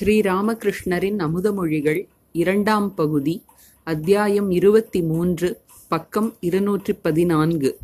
ஸ்ரீராமகிருஷ்ணரின் 0.00 1.18
அமுதமொழிகள் 1.18 2.08
இரண்டாம் 2.32 2.94
பகுதி 2.94 3.44
அத்தியாயம் 3.84 4.50
இருபத்தி 4.50 5.02
மூன்று 5.02 5.60
பக்கம் 5.88 6.34
இருநூற்றி 6.40 6.92
பதினான்கு 6.92 7.78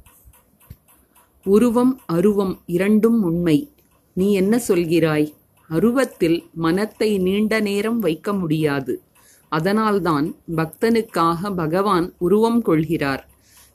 உருவம் 1.45 2.01
அருவம் 2.07 2.63
இரண்டும் 2.67 3.23
உண்மை. 3.23 3.73
நீ 4.13 4.35
என்ன 4.35 4.63
சொல்கிறாய்? 4.69 5.35
அருவத்தில் 5.69 6.49
மனத்தை 6.54 7.19
நீண்ட 7.19 7.60
நேரம் 7.60 7.99
வைக்க 7.99 8.33
முடியாது. 8.33 9.03
அதனால்தான் 9.49 10.35
பக்தனுக்காக 10.56 11.54
பகவான் 11.56 12.15
உருவம் 12.19 12.63
கொள்கிறார். 12.63 13.29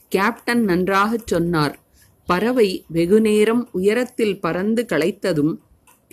கேப்டன் 0.07 0.63
நன்றாகச் 0.63 1.27
சொன்னார். 1.27 1.79
பறவை 2.25 2.86
வெகுநேரம் 2.88 3.70
உயரத்தில் 3.71 4.41
பறந்து 4.41 4.86
களைத்ததும் 4.89 5.57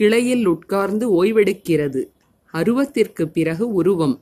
கிளையில் 0.01 0.45
உட்கார்ந்து 0.47 1.07
ஓய்வெடுக்கிறது. 1.19 2.03
அருவத்திற்கு 2.55 3.25
பிறகு 3.29 3.65
உருவம். 3.73 4.17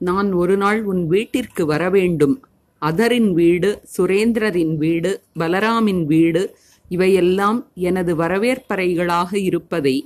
நான் 0.00 0.28
ஒரு 0.32 0.54
நாள் 0.56 0.80
உன் 0.84 1.02
வீட்டிற்கு 1.06 1.62
வரவேண்டும் 1.66 2.36
அதரின் 2.82 3.30
வீடு 3.32 3.70
சுரேந்திரரின் 3.94 4.74
வீடு 4.76 5.10
பலராமின் 5.38 6.02
வீடு 6.04 6.42
இவையெல்லாம் 6.88 7.58
எனது 7.88 8.12
வரவேற்பறைகளாக 8.16 9.30
இருப்பதை 9.48 9.96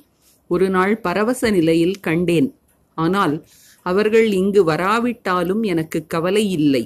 ஒரு 0.51 0.69
நாள் 0.71 0.95
பரவச 1.07 1.51
நிலையில் 1.51 1.97
கண்டேன். 2.01 2.49
ஆனால் 2.99 3.35
அவர்கள் 3.87 4.29
இங்கு 4.33 4.63
வராவிட்டாலும் 4.65 5.63
எனக்கு 5.73 5.99
கவலை 6.07 6.45
இல்லை. 6.51 6.85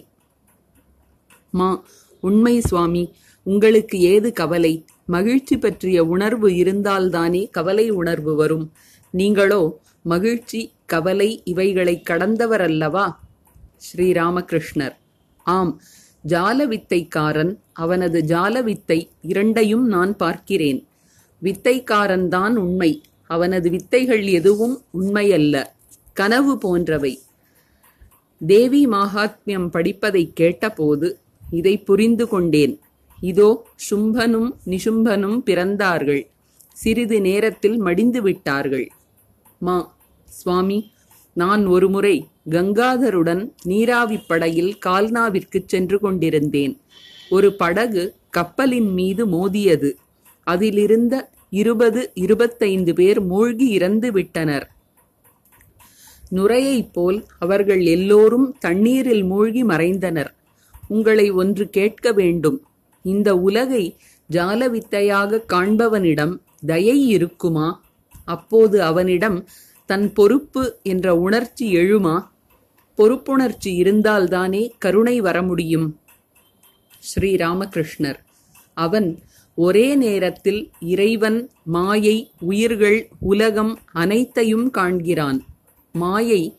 மா 1.51 1.69
உண்மை 2.23 2.57
சுவாமி 2.61 3.05
உங்களுக்கு 3.47 3.97
ஏது 4.13 4.29
கவலை? 4.33 4.75
மகிழ்ச்சி 5.07 5.59
பற்றிய 5.59 6.05
உணர்வு 6.05 6.49
இருந்தால்தானே 6.49 7.51
கவலை 7.51 7.91
உணர்வு 7.91 8.35
வரும். 8.35 8.73
நீங்களோ 9.11 9.81
மகிழ்ச்சி 10.03 10.73
கவலை 10.87 11.43
இவைகளை 11.45 12.03
கடந்தவரல்லவா? 12.11 13.13
ஸ்ரீராமகிருஷ்ணர். 13.77 14.97
ஆம் 15.37 15.81
ஜாலவித்தைக்காரன் 16.29 17.57
அவனது 17.73 18.25
ஜாலவித்தை 18.29 19.09
இரண்டையும் 19.23 19.87
நான் 19.87 20.17
பார்க்கிறேன். 20.17 20.87
வித்தைக்காரன்தான் 21.43 22.55
உண்மை 22.55 23.03
அவனது 23.27 23.71
வித்தைகள் 23.71 24.27
எதுவும் 24.27 24.83
உண்மையல்ல. 25.01 25.65
கனவு 26.13 26.59
போன்றவை. 26.59 27.21
தேவி 28.47 28.87
மாகாத்மியம் 28.87 29.71
படிப்பதைக் 29.71 30.37
கேட்டபோது 30.37 31.19
இதை 31.51 31.79
புரிந்து 31.79 32.29
கொண்டேன். 32.29 32.81
இதோ 33.25 33.49
சும்பனும் 33.91 34.51
நிசும்பனும் 34.67 35.39
பிறந்தார்கள். 35.47 36.23
சிறிது 36.73 37.21
நேரத்தில் 37.21 37.77
மடிந்து 37.79 38.23
விட்டார்கள். 38.23 38.87
மா 39.59 39.77
சுவாமி 40.25 40.79
நான் 41.33 41.67
ஒருமுறை 41.67 42.17
கங்காதருடன் 42.51 43.43
நீராவி 43.63 44.19
படகில் 44.19 44.73
கால்னாவிற்குச் 44.87 45.67
சென்று 45.67 45.99
கொண்டிருந்தேன். 45.99 46.75
ஒரு 47.31 47.49
படகு 47.55 48.03
கப்பலின் 48.31 48.91
மீது 48.93 49.27
மோதியது. 49.27 49.91
அதிலிருந்த 50.47 51.15
இருபது 51.51 52.11
இருபத்தைந்து 52.15 52.95
பேர் 52.95 53.21
மூழ்கி 53.21 53.67
இறந்து 53.69 54.13
விட்டனர். 54.13 54.67
நுரையைப் 56.31 56.93
போல் 56.93 57.19
அவர்கள் 57.39 57.83
எல்லோரும் 57.87 58.57
தண்ணீரில் 58.59 59.25
மூழ்கி 59.25 59.65
மறைந்தனர். 59.65 60.33
உங்களை 60.89 61.31
ஒன்று 61.31 61.65
கேட்க 61.69 62.13
வேண்டும். 62.13 62.59
இந்த 63.05 63.37
உலகை 63.37 63.97
ஜாலவித்தையாக 64.31 65.41
காண்பவனிடம் 65.53 66.39
தயை 66.67 67.09
இருக்குமா? 67.09 67.83
அப்போது 68.25 68.83
அவனிடம் 68.83 69.49
தன் 69.87 70.13
பொறுப்பு 70.13 70.79
என்ற 70.83 71.17
உணர்ச்சி 71.17 71.75
எழுமா? 71.77 72.29
பொறுப்புணர்ச்சி 72.99 73.83
இருந்தால்தானே 73.83 74.71
கருணை 74.79 75.21
வர 75.21 75.43
முடியும். 75.43 76.01
ஸ்ரீராமகிருஷ்ணர். 77.09 78.21
அவன் 78.75 79.19
ஒரே 79.55 79.95
நேரத்தில் 79.95 80.71
இறைவன் 80.81 81.51
மாயை 81.65 82.31
உயிர்கள் 82.41 83.09
உலகம் 83.21 83.79
அனைத்தையும் 83.93 84.71
காண்கிறான். 84.71 85.41
மாயை 85.93 86.57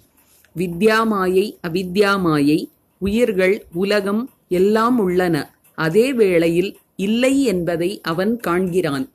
வித்யாமாயை 0.56 1.48
அவித்யாமாயை 1.68 2.60
உயிர்கள் 2.98 3.66
உலகம் 3.74 4.24
எல்லாம் 4.48 5.00
உள்ளன. 5.00 5.55
அதே 5.76 6.14
வேளையில் 6.14 6.78
இல்லை 6.96 7.44
என்பதை 7.44 8.02
அவன் 8.02 8.40
காண்கிறான். 8.48 9.10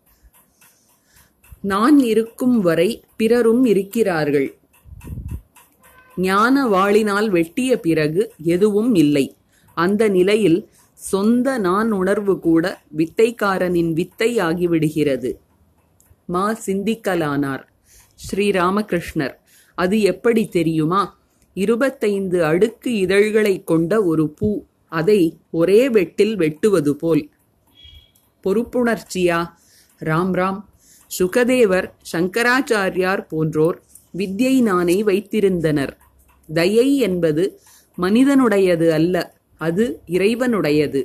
நான் 1.60 1.98
இருக்கும் 1.98 2.60
வரை 2.60 3.04
பிறரும் 3.16 3.64
இருக்கிறார்கள். 3.64 4.58
ஞான 6.16 6.66
வாளினால் 6.66 7.28
வெட்டிய 7.28 7.80
பிறகு 7.80 8.32
எதுவும் 8.42 8.94
இல்லை. 8.94 9.36
அந்த 9.74 10.08
நிலையில் 10.08 10.68
சொந்த 10.92 11.58
நான் 11.58 11.90
உணர்வு 11.90 12.38
கூட 12.38 12.82
வித்தைக்காரனின் 12.96 13.92
வித்தை 13.92 14.38
ஆகிவிடுகிறது. 14.38 15.40
மா 16.26 16.58
சிந்திக்கலானார். 16.66 17.62
ஸ்ரீராமகிருஷ்ணர் 18.30 19.34
அது 19.74 20.00
எப்படி 20.00 20.46
தெரியுமா? 20.46 21.18
இருபத்தைந்து 21.54 22.44
அடுக்கு 22.44 22.96
இதழ்களை 22.96 23.64
கொண்ட 23.64 24.04
ஒரு 24.04 24.30
பூ. 24.30 24.64
அதை 24.90 25.38
ஒரே 25.50 25.88
வெட்டில் 25.88 26.34
வெட்டுவது 26.34 26.96
போல். 26.96 27.28
பொறுப்புணர்ச்சியா? 28.44 29.38
ராம் 30.04 30.32
ராம். 30.32 30.60
சுகதேவர் 31.18 31.88
சங்கராச்சாரியார் 32.12 33.26
போன்றோர் 33.28 33.82
வித்யை 34.16 34.56
நானை 34.62 34.96
வைத்திருந்தனர். 35.04 35.92
தயை 36.52 36.96
என்பது 36.96 37.60
மனிதனுடையது 37.98 38.88
அல்ல 38.88 39.34
அது 39.58 40.02
இறைவனுடையது. 40.06 41.02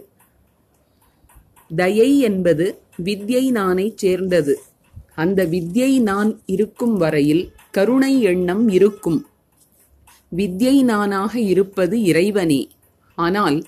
தயை 1.76 2.20
என்பது 2.20 2.82
வித்யை 3.04 3.46
நானை 3.52 3.92
சேர்ந்தது. 3.96 4.62
அந்த 5.16 5.46
வித்யை 5.46 6.02
நான் 6.02 6.42
இருக்கும் 6.46 6.98
வரையில் 6.98 7.44
கருணை 7.72 8.22
எண்ணம் 8.22 8.70
இருக்கும். 8.70 9.26
வித்யை 10.36 10.84
நானாக 10.84 11.40
இருப்பது 11.40 12.02
இறைவனே. 12.02 12.62
ஆனால் 13.16 13.64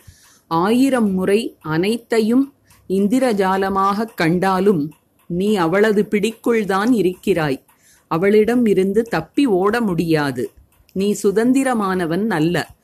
ஆயிரம் 0.47 1.11
முறை 1.11 1.57
அனைத்தையும் 1.59 2.53
இந்திரஜாலமாகக் 2.89 4.13
கண்டாலும் 4.15 4.91
நீ 5.25 5.55
அவளது 5.55 6.07
பிடிக்குள்தான் 6.09 6.91
இருக்கிறாய். 6.91 7.63
அவளிடம் 8.07 8.65
இருந்து 8.65 9.03
தப்பி 9.03 9.45
ஓட 9.45 9.81
முடியாது. 9.81 10.51
நீ 10.91 11.15
சுதந்திரமானவன் 11.23 12.27
அல்ல. 12.27 12.75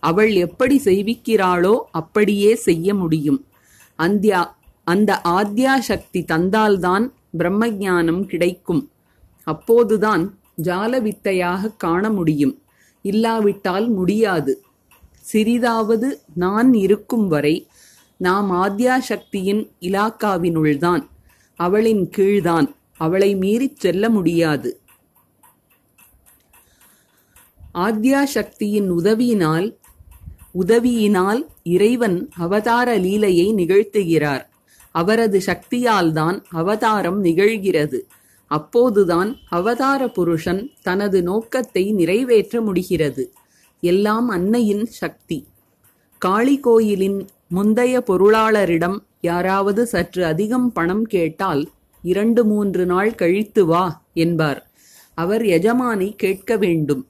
அவள் 0.00 0.34
எப்படி 0.34 0.80
செய்விக்கிறாளோ 0.84 1.80
அப்படியே 1.90 2.54
செய்ய 2.54 2.94
முடியும். 2.94 3.46
அந்தியா 3.98 4.46
அந்த 4.84 5.20
ஆத்யா 5.20 5.80
சக்தி 5.80 6.22
தந்தால்தான் 6.22 7.12
பிரம்மஞானம் 7.38 8.26
கிடைக்கும். 8.26 8.90
அப்போதுதான் 9.44 10.38
ஜாலவித்தையாக 10.62 11.76
காண 11.76 12.10
முடியும். 12.10 12.62
இல்லாவிட்டால் 13.02 13.88
முடியாது. 13.88 14.62
சிறிதாவது 15.32 16.20
நான் 16.34 16.74
இருக்கும் 16.74 17.28
வரை 17.28 17.66
நாம் 18.16 18.50
ஆத்யா 18.50 19.00
சக்தியின் 19.00 19.70
இலாக்காவினுள்தான் 19.80 21.08
அவளின் 21.54 22.08
கீழ்தான் 22.16 22.74
அவளை 22.96 23.36
மீறிச் 23.36 23.78
செல்ல 23.78 24.08
முடியாது. 24.08 24.80
ஆத்யா 27.72 28.24
சக்தியின் 28.24 28.92
உதவியினால் 28.92 29.76
உதவியினால் 30.66 31.46
இறைவன் 31.62 32.28
அவதார 32.36 32.98
லீலையை 32.98 33.54
நிகழ்த்துகிறார். 33.54 34.46
அவரது 34.90 35.42
சக்தியால்தான் 35.46 36.44
அவதாரம் 36.50 37.24
நிகழ்கிறது. 37.24 38.00
அப்போதுதான் 38.46 39.36
அவதார 39.48 40.08
புருஷன் 40.08 40.70
தனது 40.82 41.22
நோக்கத்தை 41.22 41.92
நிறைவேற்ற 41.92 42.60
முடிகிறது. 42.60 43.32
எல்லாம் 43.84 44.28
அன்னையின் 44.28 44.84
சக்தி. 44.84 45.48
காளி 46.18 46.60
கோயிலின் 46.60 47.26
முந்தைய 47.48 48.04
பொருளாளரிடம் 48.06 48.98
யாராவது 49.20 49.86
சற்று 49.86 50.24
அதிகம் 50.24 50.72
பணம் 50.72 51.04
கேட்டால் 51.04 51.70
இரண்டு 52.02 52.44
மூன்று 52.44 52.86
நாள் 52.86 53.14
கழித்து 53.14 53.66
வா 53.66 54.02
என்பார். 54.14 54.70
அவர் 55.14 55.42
எஜமானை 55.42 56.16
கேட்க 56.16 56.56
வேண்டும். 56.56 57.06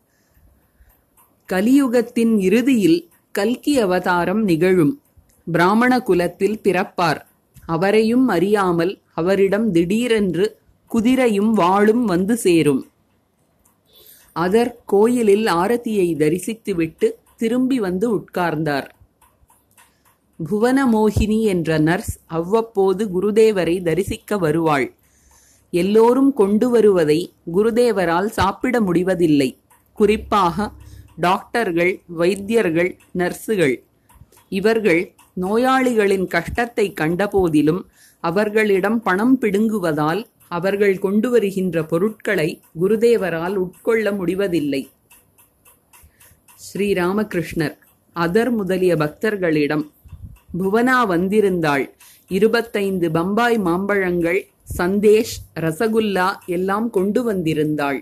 கலியுகத்தின் 1.49 2.39
இறுதியில் 2.39 3.11
கல்கி 3.33 3.79
அவதாரம் 3.79 4.43
நிகழும். 4.43 5.01
பிராமண 5.53 6.01
குலத்தில் 6.01 6.61
பிறப்பார். 6.63 7.21
அவரையும் 7.67 8.29
அறியாமல் 8.29 9.01
அவரிடம் 9.15 9.73
திடீரென்று 9.73 10.59
குதிரையும் 10.95 11.53
வாளும் 11.53 12.05
வந்து 12.05 12.37
சேரும். 12.37 12.87
அதர் 14.37 14.73
கோயிலில் 14.87 15.47
ஆரத்தியை 15.47 16.09
தரிசித்துவிட்டு 16.17 17.09
திரும்பி 17.37 17.81
வந்து 17.81 18.07
உட்கார்ந்தார். 18.17 18.89
புவனமோகினி 20.39 21.41
என்ற 21.41 21.79
நர்ஸ் 21.79 22.15
அவ்வப்போது 22.27 23.03
குருதேவரை 23.07 23.83
தரிசிக்க 23.83 24.39
வருவாள். 24.39 24.87
எல்லோரும் 25.71 26.33
கொண்டு 26.33 26.71
வருவதை 26.71 27.33
குருதேவரால் 27.55 28.31
சாப்பிட 28.39 28.81
முடிவதில்லை. 28.81 29.51
குறிப்பாக 29.99 30.71
டாக்டர்கள் 31.17 32.01
வைத்தியர்கள் 32.07 32.97
நர்ஸுகள் 33.19 33.77
இவர்கள் 34.49 35.03
நோயாளிகளின் 35.41 36.27
கஷ்டத்தை 36.27 36.93
கண்டபோதிலும் 37.01 37.83
அவர்களிடம் 38.21 39.03
பணம் 39.03 39.39
பிடுங்குவதால் 39.41 40.23
அவர்கள் 40.57 40.97
கொண்டு 41.05 41.29
வருகின்ற 41.31 41.77
பொருட்களை 41.91 42.49
குருதேவரால் 42.81 43.57
உட்கொள்ள 43.65 44.07
முடிவதில்லை. 44.19 44.83
ஸ்ரீராமகிருஷ்ணர் 46.67 47.77
அதர் 48.17 48.53
முதலிய 48.59 48.93
பக்தர்களிடம் 49.03 49.85
புவனா 50.61 50.99
வந்திருந்தாள். 51.13 51.85
இருபத்தைந்து 52.31 53.07
பம்பாய் 53.11 53.59
மாம்பழங்கள் 53.67 54.41
சந்தேஷ் 54.79 55.35
ரசகுல்லா 55.65 56.29
எல்லாம் 56.57 56.89
கொண்டு 56.91 57.21
வந்திருந்தாள். 57.31 58.01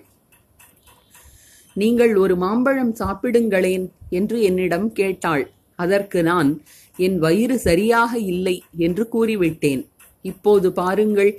நீங்கள் 1.76 2.12
ஒரு 2.22 2.34
மாம்பழம் 2.36 2.94
சாப்பிடுங்களேன் 3.00 3.86
என்று 4.18 4.36
என்னிடம் 4.48 4.88
கேட்டாள். 4.92 5.44
அதற்கு 5.78 6.20
நான் 6.22 6.50
என் 6.98 7.18
வயிறு 7.18 7.56
சரியாக 7.68 8.12
இல்லை 8.32 8.56
என்று 8.86 9.04
கூறிவிட்டேன். 9.14 9.82
இப்போது 10.30 10.68
பாருங்கள் 10.80 11.32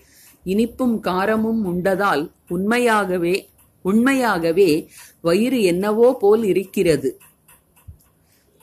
இனிப்பும் 0.45 0.99
காரமும் 0.99 1.65
உண்டதால் 1.65 2.31
உண்மையாகவே 2.47 3.49
உண்மையாகவே 3.83 4.89
வயிறு 5.21 5.61
என்னவோ 5.61 6.17
போல் 6.19 6.43
இருக்கிறது. 6.43 7.19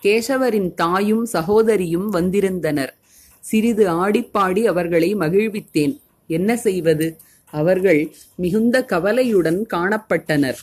கேசவரின் 0.02 0.74
தாயும் 0.74 1.24
சகோதரியும் 1.24 2.08
வந்திருந்தனர். 2.08 2.94
சிறிது 3.40 3.88
ஆடிப்பாடி 3.88 4.64
அவர்களை 4.64 5.16
மகிழ்வித்தேன். 5.16 6.00
என்ன 6.26 6.56
செய்வது? 6.56 7.20
அவர்கள் 7.50 8.14
மிகுந்த 8.34 8.84
கவலையுடன் 8.84 9.66
காணப்பட்டனர். 9.72 10.56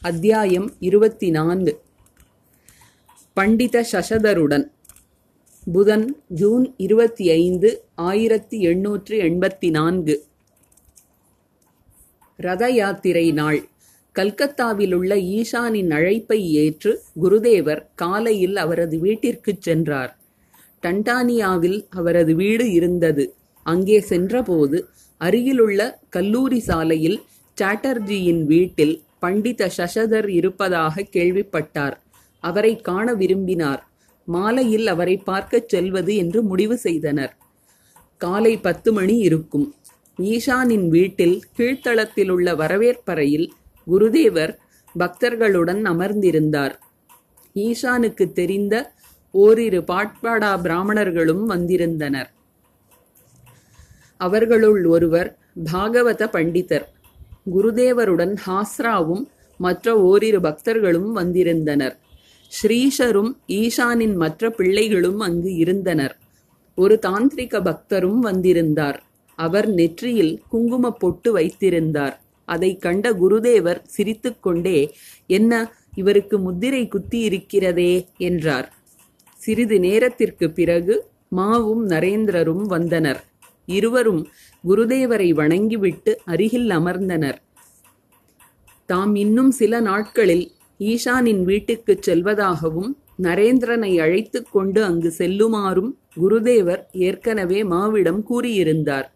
அத்தியாயம் 0.00 0.72
இருபத்தி 0.78 1.30
நான்கு 1.30 1.82
பண்டித 3.32 3.86
சசதருடன். 3.92 4.70
புதன் 5.64 6.22
ஜூன் 6.28 6.74
இருபத்தி 6.76 7.30
ஐந்து 7.30 7.84
ஆயிரத்தி 7.94 8.60
எண்ணூற்று 8.60 9.22
எண்பத்தி 9.22 9.70
நான்கு. 9.70 10.24
ரத 12.36 12.70
யாத்திரை 12.70 13.32
நாள். 13.32 13.68
கல்கத்தாவில் 14.12 14.92
உள்ள 14.92 15.14
ஈஷானின் 15.14 15.90
அழைப்பை 15.90 16.52
ஏற்று 16.52 17.02
குருதேவர் 17.22 17.86
காலையில் 17.94 18.56
அவரது 18.56 18.98
வீட்டிற்குச் 18.98 19.62
சென்றார். 19.62 20.18
டண்டானியாவில் 20.82 21.86
அவரது 21.90 22.34
வீடு 22.34 22.72
இருந்தது. 22.72 23.34
அங்கே 23.62 24.00
சென்றபோது 24.00 24.88
அருகிலுள்ள 25.18 26.00
கல்லூரி 26.08 26.58
சாலையில் 26.58 27.20
சாட்டர்ஜியின் 27.60 28.44
வீட்டில் 28.44 29.02
பண்டித 29.18 29.70
சசதர் 29.76 30.28
இருப்பதாக 30.28 31.02
கேள்விப்பட்டார். 31.02 31.96
அவரை 32.40 32.76
காண 32.76 33.14
விரும்பினார். 33.14 33.91
மாலையில் 34.24 34.86
அவரை 34.86 35.16
பார்க்கச் 35.16 35.68
செல்வது 35.68 36.16
என்று 36.16 36.42
முடிவு 36.42 36.76
செய்தனர். 36.76 37.36
காலை 38.16 38.56
பத்து 38.56 38.92
மணி 38.92 39.16
இருக்கும். 39.18 39.74
ஈஷானின் 40.18 40.88
வீட்டில் 40.88 41.42
கீழ்த்தளத்தில் 41.58 42.28
உள்ள 42.28 42.54
வரவேற்பறையில் 42.54 43.52
குருதேவர் 43.90 44.56
பக்தர்களுடன் 44.98 45.82
அமர்ந்திருந்தார். 45.84 46.72
ஈஷானுக்கு 47.54 48.32
தெரிந்த 48.32 48.92
ஓரிரு 49.30 49.80
பாட்பாடா 49.80 50.60
பிராமணர்களும் 50.60 51.46
வந்திருந்தனர். 51.46 52.30
அவர்களுள் 54.16 54.84
ஒருவர் 54.84 55.38
பாகவத 55.72 56.28
பண்டிதர். 56.32 56.84
குருதேவருடன் 57.54 58.36
ஹாஸ்ராவும் 58.46 59.26
மற்ற 59.56 60.00
ஓரிரு 60.00 60.40
பக்தர்களும் 60.40 61.12
வந்திருந்தனர். 61.12 61.98
ஸ்ரீஷரும் 62.62 63.36
ஈஷானின் 63.48 64.14
மற்ற 64.14 64.50
பிள்ளைகளும் 64.50 65.18
அங்கு 65.18 65.54
இருந்தனர். 65.54 66.18
ஒரு 66.76 66.98
தாந்திரிக 67.06 67.60
பக்தரும் 67.60 68.18
வந்திருந்தார். 68.18 69.02
அவர் 69.36 69.68
நெற்றியில் 69.68 70.42
குங்குமப் 70.48 71.00
பொட்டு 71.00 71.32
வைத்திருந்தார். 71.32 72.22
அதைக் 72.44 72.80
கண்ட 72.80 73.12
குருதேவர் 73.12 73.82
சிரித்துக்கொண்டே 73.82 74.94
என்ன 75.26 75.72
இவருக்கு 75.94 76.38
முத்திரை 76.38 76.88
குத்தி 76.88 77.18
இருக்கிறதே 77.18 78.08
என்றார். 78.16 78.74
சிறிது 79.34 79.80
நேரத்திற்கு 79.80 80.50
பிறகு 80.50 81.06
மாவும் 81.36 81.88
நரேந்திரரும் 81.88 82.62
வந்தனர். 82.62 83.24
இருவரும் 83.66 84.28
குருதேவரை 84.68 85.30
வணங்கிவிட்டு 85.30 86.20
அருகில் 86.24 86.68
அமர்ந்தனர். 86.68 87.36
தாம் 88.86 89.14
இன்னும் 89.14 89.50
சில 89.50 89.80
நாட்களில் 89.80 90.52
ஈஷானின் 90.82 91.42
வீட்டுக்குச் 91.44 92.10
செல்வதாகவும் 92.10 92.92
நரேந்திரனை 93.22 94.00
அழைத்துக் 94.00 94.48
கொண்டு 94.52 94.84
அங்கு 94.84 95.14
செல்லுமாறும் 95.18 95.90
குருதேவர் 96.16 96.82
ஏற்கனவே 96.92 97.62
மாவிடம் 97.62 98.22
கூறியிருந்தார். 98.30 99.08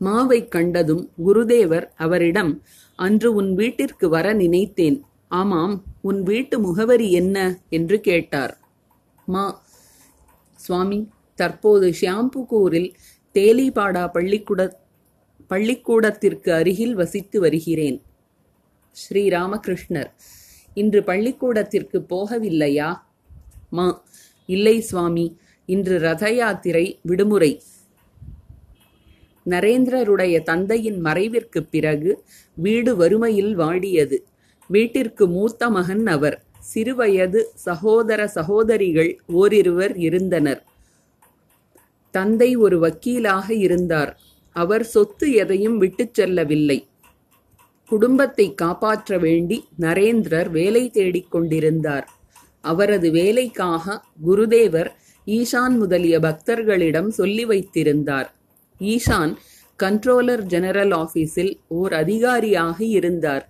மாவைக் 0.00 0.48
கண்டதும் 0.48 1.10
குருதேவர் 1.26 1.88
அவரிடம் 1.96 2.62
அன்று 2.96 3.34
உன் 3.34 3.54
வீட்டிற்கு 3.54 4.08
வர 4.08 4.32
நினைத்தேன். 4.32 5.02
ஆமாம் 5.28 5.82
உன் 6.00 6.22
வீட்டு 6.22 6.58
முகவரி 6.58 7.12
என்ன? 7.12 7.58
என்று 7.68 8.00
கேட்டார். 8.00 8.58
மா 9.26 9.62
சுவாமி 10.54 11.08
தற்போது 11.34 11.94
ஷியாம்புகூரில் 12.00 12.94
தேலிபாடா 13.34 14.12
பள்ளிக்கூட 14.12 14.80
பள்ளிக்கூடத்திற்கு 15.46 16.52
அருகில் 16.52 16.94
வசித்து 16.94 17.40
வருகிறேன். 17.40 18.02
ஸ்ரீராமகிருஷ்ணர். 18.94 20.10
இன்று 20.74 21.04
பள்ளிக்கூடத்திற்கு 21.04 22.06
போகவில்லையா? 22.08 22.94
மா 23.70 24.04
இல்லை 24.46 24.80
சுவாமி 24.80 25.38
இன்று 25.66 25.98
ரத 25.98 26.30
யாத்திரை 26.30 26.98
விடுமுறை. 27.02 27.62
நரேந்திரருடைய 29.46 30.42
தந்தையின் 30.42 31.04
மறைவிற்குப் 31.04 31.68
பிறகு 31.70 32.24
வீடு 32.54 32.96
வறுமையில் 32.96 33.58
வாடியது. 33.58 34.18
வீட்டிற்கு 34.68 35.28
மூத்த 35.28 35.70
மகன் 35.70 36.06
அவர். 36.06 36.42
சிறுவயது 36.74 37.42
சகோதர 37.54 38.26
சகோதரிகள் 38.26 39.20
ஓரிருவர் 39.26 39.96
இருந்தனர். 39.96 40.64
தந்தை 42.10 42.56
ஒரு 42.56 42.78
வக்கீலாக 42.78 43.50
இருந்தார். 43.50 44.20
அவர் 44.52 44.84
சொத்து 44.84 45.32
எதையும் 45.32 45.78
விட்டுச் 45.78 46.14
செல்லவில்லை. 46.14 46.88
குடும்பத்தை 47.88 48.54
காப்பாற்ற 48.54 49.18
வேண்டி 49.18 49.56
நரேந்திரர் 49.80 50.50
வேலை 50.50 50.90
தேடிக் 50.90 51.30
கொண்டிருந்தார். 51.30 52.06
அவரது 52.60 53.10
வேலைக்காக 53.10 54.02
குருதேவர் 54.26 54.90
ஈஷான் 55.26 55.76
முதலிய 55.76 56.18
பக்தர்களிடம் 56.18 57.08
சொல்லி 57.08 57.44
வைத்திருந்தார். 57.44 58.28
ஈஷான் 58.80 59.34
கண்ட்ரோலர் 59.78 60.42
ஜெனரல் 60.42 60.90
ஆபீஸில் 60.90 61.52
ஓர் 61.68 61.92
அதிகாரியாக 61.92 62.84
இருந்தார். 62.84 63.44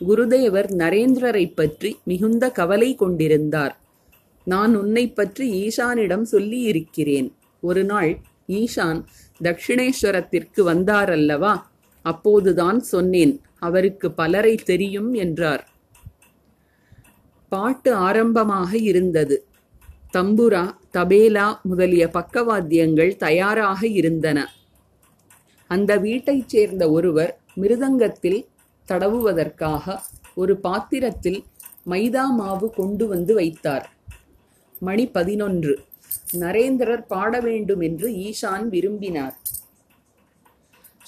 குருதேவர் 0.00 0.68
நரேந்திரரை 0.76 1.54
பற்றி 1.54 1.90
மிகுந்த 2.04 2.50
கவலை 2.50 2.94
கொண்டிருந்தார். 2.94 3.74
நான் 4.44 4.74
உன்னை 4.74 5.08
பற்றி 5.08 5.46
ஈஷானிடம் 5.64 6.22
சொல்லி 6.22 6.60
இருக்கிறேன் 6.60 7.28
ஒரு 7.60 7.84
நாள் 7.84 8.12
ஈஷான் 8.48 9.00
தட்சிணேஸ்வரத்திற்கு 9.40 10.60
வந்தாரல்லவா? 10.72 11.54
அப்போதுதான் 12.04 12.80
சொன்னேன். 12.80 13.34
அவருக்கு 13.58 14.12
பலரை 14.12 14.54
தெரியும் 14.54 15.12
என்றார். 15.12 15.68
பாட்டு 17.48 17.94
ஆரம்பமாக 17.94 18.78
இருந்தது. 18.78 19.46
தம்புரா 20.12 20.76
தபேலா 20.92 21.60
முதலிய 21.62 22.06
பக்கவாத்தியங்கள் 22.06 23.16
தயாராக 23.16 23.86
இருந்தன. 23.86 24.52
அந்த 25.66 25.96
வீட்டைச் 25.96 26.48
சேர்ந்த 26.48 26.90
ஒருவர் 26.90 27.40
மிருதங்கத்தில் 27.56 28.46
தடவுவதற்காக 28.88 30.00
ஒரு 30.34 30.60
பாத்திரத்தில் 30.60 31.44
மைதா 31.86 32.28
மாவு 32.28 32.70
கொண்டு 32.70 33.06
வந்து 33.06 33.34
வைத்தார். 33.34 33.92
மணி 34.80 35.06
பதினொன்று. 35.06 35.84
நரேந்திரர் 36.32 37.06
பாட 37.06 37.40
வேண்டும் 37.40 37.80
என்று 37.80 38.08
ஈஷான் 38.10 38.66
விரும்பினார். 38.68 39.36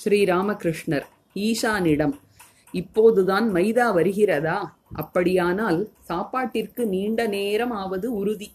ஸ்ரீராமகிருஷ்ணர் 0.05 1.07
ஈஷானிடம் 1.35 2.13
இப்போதுதான் 2.73 3.55
மைதா 3.55 3.95
வருகிறதா? 3.95 4.77
அப்படியானால் 4.93 5.93
சாப்பாட்டிற்கு 6.01 6.87
நீண்ட 6.87 7.27
நேரம் 7.27 7.71
ஆவது 7.71 8.13
உறுதி. 8.13 8.53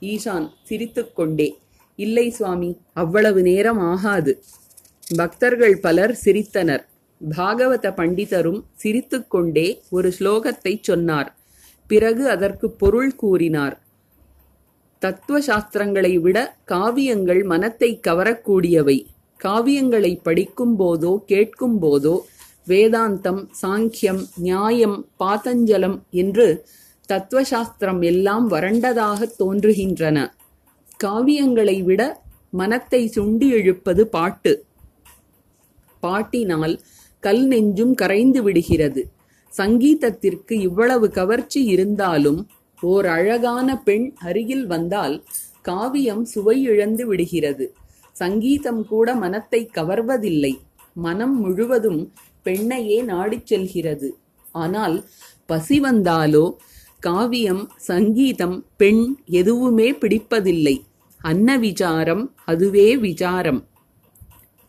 ஈஷான் 0.00 0.48
சிரித்துக்கொண்டே 0.62 1.58
இல்லை 1.96 2.30
சுவாமி 2.30 2.80
அவ்வளவு 2.92 3.42
நேரம் 3.42 3.78
ஆகாது. 3.78 4.42
பக்தர்கள் 5.16 5.78
பலர் 5.78 6.18
சிரித்தனர். 6.24 6.84
பாகவத 7.36 7.86
பண்டிதரும் 7.90 8.64
சிரித்துக்கொண்டே 8.74 9.82
ஒரு 9.90 10.12
ஸ்லோகத்தைச் 10.18 10.82
சொன்னார். 10.82 11.36
பிறகு 11.86 12.28
அதற்கு 12.28 12.70
பொருள் 12.70 13.14
கூறினார். 13.14 13.80
தத்துவ 14.98 15.38
சாஸ்திரங்களை 15.40 16.20
விட 16.20 16.56
காவியங்கள் 16.68 17.44
மனத்தை 17.44 18.00
கவரக்கூடியவை. 18.06 19.06
காவியங்களை 19.44 20.18
படிக்கும் 20.22 20.78
போதோ 20.78 21.18
கேட்கும் 21.24 21.82
போதோ 21.82 22.18
வேதாந்தம் 22.66 23.48
சாங்கியம் 23.62 24.26
நியாயம் 24.36 25.08
பாதஞ்சலம் 25.18 26.00
என்று 26.10 26.66
தத்துவசாஸ்திரம் 27.12 28.04
எல்லாம் 28.04 28.50
வறண்டதாகத் 28.50 29.34
தோன்றுகின்றன. 29.38 30.30
காவியங்களை 31.04 31.82
விட 31.82 32.22
மனத்தை 32.50 33.12
சுண்டி 33.14 33.42
இழுப்பது 33.42 34.06
பாட்டு. 34.08 34.64
பாட்டினால் 36.00 36.80
கல் 37.20 37.46
நெஞ்சும் 37.46 37.94
கரைந்து 37.94 38.42
விடுகிறது. 38.42 39.10
சங்கீதத்திற்கு 39.58 40.52
இவ்வளவு 40.52 41.10
கவர்ச்சி 41.10 41.64
இருந்தாலும் 41.64 42.48
ஓர் 42.80 43.06
அழகான 43.06 43.82
பெண் 43.82 44.12
அருகில் 44.14 44.66
வந்தால் 44.66 45.24
காவியம் 45.62 46.24
சுவை 46.24 46.62
இழந்து 46.62 47.06
விடுகிறது. 47.06 47.74
சங்கீதம் 48.12 48.86
கூட 48.86 49.14
மனத்தை 49.14 49.70
கவர்வதில்லை. 49.74 50.58
மனம் 50.92 51.40
முழுவதும் 51.40 52.12
பெண்ணையே 52.44 53.04
நாடிச் 53.04 53.46
செல்கிறது. 53.46 54.18
ஆனால் 54.52 55.04
பசி 55.46 55.80
வந்தாலோ 55.80 56.56
காவியம் 57.00 57.70
சங்கீதம் 57.76 58.66
பெண் 58.76 59.16
எதுவுமே 59.24 59.92
பிடிப்பதில்லை. 59.92 60.82
அன்ன 61.20 61.58
விசாரம் 61.58 62.34
அதுவே 62.44 62.96
விசாரம். 62.96 63.66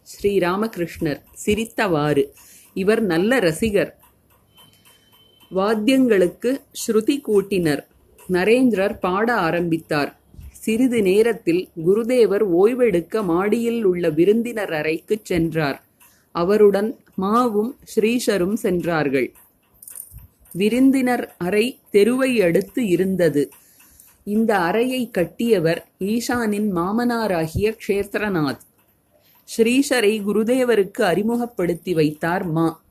ஸ்ரீராமகிருஷ்ணர் 0.04 1.22
சிரித்தவாறு 1.46 2.32
இவர் 2.74 3.02
நல்ல 3.02 3.40
ரசிகர். 3.40 4.00
வாத்தியங்களுக்கு 5.52 6.62
ஸ்ருதி 6.72 7.22
கூட்டினர். 7.22 7.86
நரேந்திரர் 8.30 9.00
பாட 9.00 9.34
ஆரம்பித்தார். 9.34 10.20
சிறிது 10.52 11.02
நேரத்தில் 11.02 11.70
குருதேவர் 11.86 12.44
ஓய்வெடுக்க 12.64 13.24
மாடியில் 13.24 13.84
உள்ள 13.84 14.10
விருந்தினர் 14.10 14.74
அறைக்குச் 14.74 15.26
சென்றார். 15.26 15.84
அவருடன் 16.32 17.03
மாவும் 17.22 17.76
ஸ்ரீஷரும் 17.96 18.54
சென்றார்கள். 18.54 19.34
விருந்தினர் 20.54 21.36
அறை 21.38 21.80
தெருவை 21.90 22.42
அடுத்து 22.42 22.88
இருந்தது. 22.88 23.52
இந்த 24.24 24.58
அறையை 24.58 25.10
கட்டியவர் 25.10 25.88
ஈஷானின் 26.00 26.70
மாமனாராகிய 26.76 27.78
க்ஷேத்திரநாத். 27.88 28.64
ஸ்ரீஷரை 29.58 30.24
குருதேவருக்கு 30.24 31.02
அறிமுகப்படுத்தி 31.02 31.94
வைத்தார் 31.94 32.46
மா. 32.46 32.82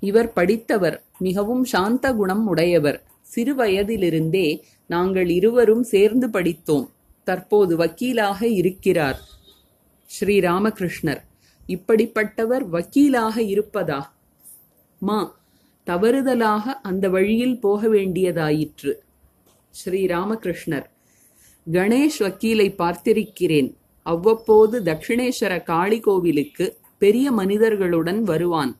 இவர் 0.00 0.32
படித்தவர் 0.32 1.02
மிகவும் 1.18 1.64
சாந்த 1.64 2.12
குணம் 2.12 2.46
உடையவர். 2.46 3.02
சிறு 3.22 3.54
வயதிலிருந்தே 3.54 4.64
நாங்கள் 4.86 5.28
இருவரும் 5.28 5.82
சேர்ந்து 5.82 6.30
படித்தோம். 6.30 6.90
தற்போது 7.24 7.76
வக்கீலாக 7.76 8.42
இருக்கிறார். 8.42 9.20
ஸ்ரீ 10.06 10.40
ராமகிருஷ்ணர் 10.40 11.22
இப்படிப்பட்டவர் 11.68 12.64
வக்கீலாக 12.72 13.36
இருப்பதா? 13.36 14.00
மா 14.98 15.40
தவறுதலாக 15.86 16.64
அந்த 16.82 17.08
வழியில் 17.08 17.60
போக 17.60 17.88
வேண்டியதாயிற்று. 17.88 18.92
ஸ்ரீ 19.70 20.06
ராமகிருஷ்ணர் 20.06 20.90
கணேஷ் 21.72 22.18
வக்கீலை 22.18 22.68
பார்த்திருக்கிறேன். 22.78 23.74
அவ்வப்போது 24.02 24.80
தட்சிணேஸ்வர 24.80 25.62
காளி 25.62 26.00
கோவிலுக்கு 26.00 26.76
பெரிய 26.98 27.32
மனிதர்களுடன் 27.32 28.22
வருவான். 28.22 28.76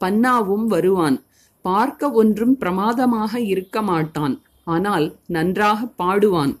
பன்னாவும் 0.00 0.66
வருவான். 0.66 1.24
பார்க்க 1.62 2.10
ஒன்றும் 2.10 2.58
பிரமாதமாக 2.58 3.40
இருக்க 3.40 3.82
மாட்டான். 3.82 4.42
ஆனால் 4.64 5.16
நன்றாக 5.26 5.88
பாடுவான். 5.98 6.56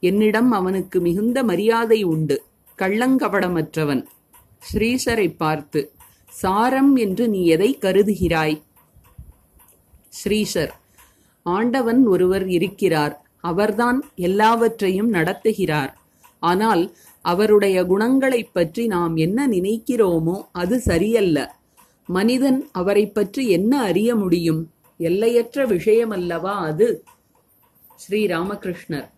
என்னிடம் 0.00 0.50
அவனுக்கு 0.50 1.00
மிகுந்த 1.00 1.44
மரியாதை 1.44 2.02
உண்டு. 2.02 2.44
கள்ளங்கபடமற்றவன். 2.78 4.04
ஸ்ரீசரை 4.72 5.36
பார்த்து 5.36 5.92
சாரம் 6.28 6.96
என்று 6.96 7.28
நீ 7.28 7.46
எதை 7.46 7.78
கருதுகிறாய்? 7.80 8.62
ஸ்ரீசர் 10.24 10.70
ஆண்டவன் 11.42 12.06
ஒருவர் 12.06 12.48
இருக்கிறார். 12.48 13.26
அவர்தான் 13.40 14.10
எல்லாவற்றையும் 14.14 15.12
நடத்துகிறார். 15.12 15.92
ஆனால் 16.38 16.96
அவருடைய 17.22 17.84
குணங்களைப் 17.84 18.54
பற்றி 18.54 18.86
நாம் 18.86 19.16
என்ன 19.16 19.48
நினைக்கிறோமோ 19.48 20.46
அது 20.52 20.80
சரியல்ல. 20.80 21.56
மனிதன் 22.06 22.68
அவரை 22.72 23.06
பற்றி 23.06 23.48
என்ன 23.48 23.80
அறிய 23.80 24.14
முடியும்? 24.14 24.70
எல்லையற்ற 24.98 25.66
விஷயமல்லவா 25.66 26.54
அது? 26.54 27.04
ஸ்ரீ 27.96 28.26
ராமகிருஷ்ணர் 28.26 29.10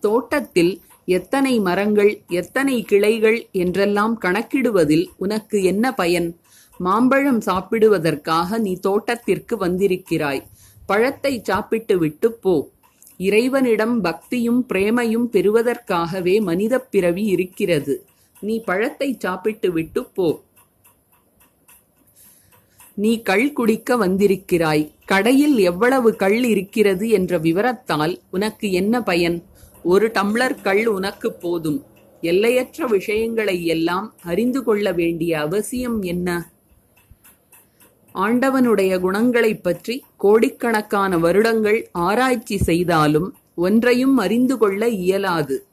தோட்டத்தில் 0.00 0.80
எத்தனை 1.06 1.60
மரங்கள் 1.60 2.22
எத்தனை 2.28 2.82
கிளைகள் 2.82 3.48
என்றெல்லாம் 3.52 4.20
கணக்கிடுவதில் 4.20 5.06
உனக்கு 5.16 5.62
என்ன 5.62 5.94
பயன்? 5.94 6.40
மாம்பழம் 6.78 7.40
சாப்பிடுவதற்காக 7.40 8.58
நீ 8.58 8.74
தோட்டத்திற்கு 8.74 9.56
வந்திருக்கிறாய். 9.56 10.42
பழத்தை 10.86 11.40
சாப்பிட்டு 11.42 11.98
விட்டு 11.98 12.32
போ. 12.32 12.70
இறைவனிடம் 13.16 14.00
பக்தியும் 14.00 14.66
பிரேமையும் 14.68 15.24
பெறுவதற்காகவே 15.24 16.40
மனிதப் 16.40 16.90
பிறவி 16.90 17.24
இருக்கிறது. 17.24 18.04
நீ 18.40 18.60
பழத்தை 18.60 19.16
சாப்பிட்டு 19.18 19.72
விட்டு 19.72 20.04
போ. 20.04 20.42
நீ 22.94 23.22
கள் 23.22 23.52
குடிக்க 23.52 23.96
வந்திருக்கிறாய். 23.96 24.90
கடையில் 25.04 25.58
எவ்வளவு 25.58 26.16
கள் 26.16 26.44
இருக்கிறது 26.44 27.08
என்ற 27.08 27.38
விவரத்தால் 27.38 28.20
உனக்கு 28.30 28.72
என்ன 28.72 29.02
பயன்? 29.02 29.42
ஒரு 29.84 30.10
டம்ளர் 30.14 30.56
கள் 30.64 30.84
உனக்கு 30.84 31.32
போதும். 31.32 31.84
எல்லையற்ற 32.20 32.86
விஷயங்களை 32.86 33.66
எல்லாம் 33.66 34.14
அறிந்து 34.22 34.64
கொள்ள 34.64 34.92
வேண்டிய 34.92 35.40
அவசியம் 35.40 36.02
என்ன? 36.02 36.52
ஆண்டவனுடைய 38.14 39.00
குணங்களைப் 39.00 39.62
பற்றி 39.62 40.04
கோடிக்கணக்கான 40.16 41.18
வருடங்கள் 41.18 41.88
ஆராய்ச்சி 41.92 42.58
செய்தாலும் 42.58 43.34
ஒன்றையும் 43.54 44.16
அறிந்து 44.16 44.58
கொள்ள 44.58 44.88
இயலாது. 44.88 45.66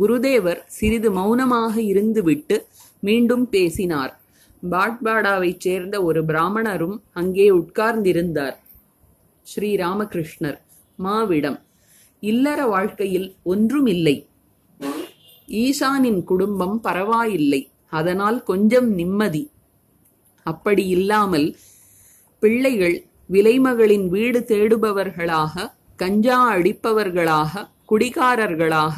குருதேவர் 0.00 0.62
சிறிது 0.66 1.12
மௌனமாக 1.12 1.80
இருந்துவிட்டு 1.80 2.64
மீண்டும் 3.00 3.48
பேசினார். 3.48 4.20
பாட்பாடாவைச் 4.70 5.58
சேர்ந்த 5.58 6.02
ஒரு 6.02 6.24
பிராமணரும் 6.24 7.00
அங்கே 7.12 7.50
உட்கார்ந்திருந்தார். 7.50 8.54
ஸ்ரீ 9.42 9.76
ராமகிருஷ்ணர் 9.76 10.58
மாவிடம் 10.98 11.60
இல்லற 12.30 12.60
வாழ்க்கையில் 12.66 13.28
ஒன்றும் 13.42 13.86
இல்லை. 13.86 14.16
ஈசானின் 15.62 16.20
குடும்பம் 16.24 16.76
பரவாயில்லை. 16.80 17.60
அதனால் 17.90 18.38
கொஞ்சம் 18.42 18.88
நிம்மதி. 18.94 19.44
அப்படி 20.46 20.84
இல்லாமல் 20.86 21.48
பிள்ளைகள் 22.40 22.96
விலைமகளின் 23.32 24.06
வீடு 24.08 24.40
தேடுபவர்களாக 24.48 25.72
கஞ்சா 25.96 26.38
அடிப்பவர்களாக 26.54 27.68
குடிகாரர்களாக 27.90 28.96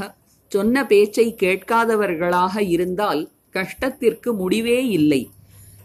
சொன்ன 0.48 0.84
பேச்சை 0.86 1.26
கேட்காதவர்களாக 1.42 2.54
இருந்தால் 2.68 3.22
கஷ்டத்திற்கு 3.52 4.30
முடிவே 4.34 4.78
இல்லை. 4.88 5.22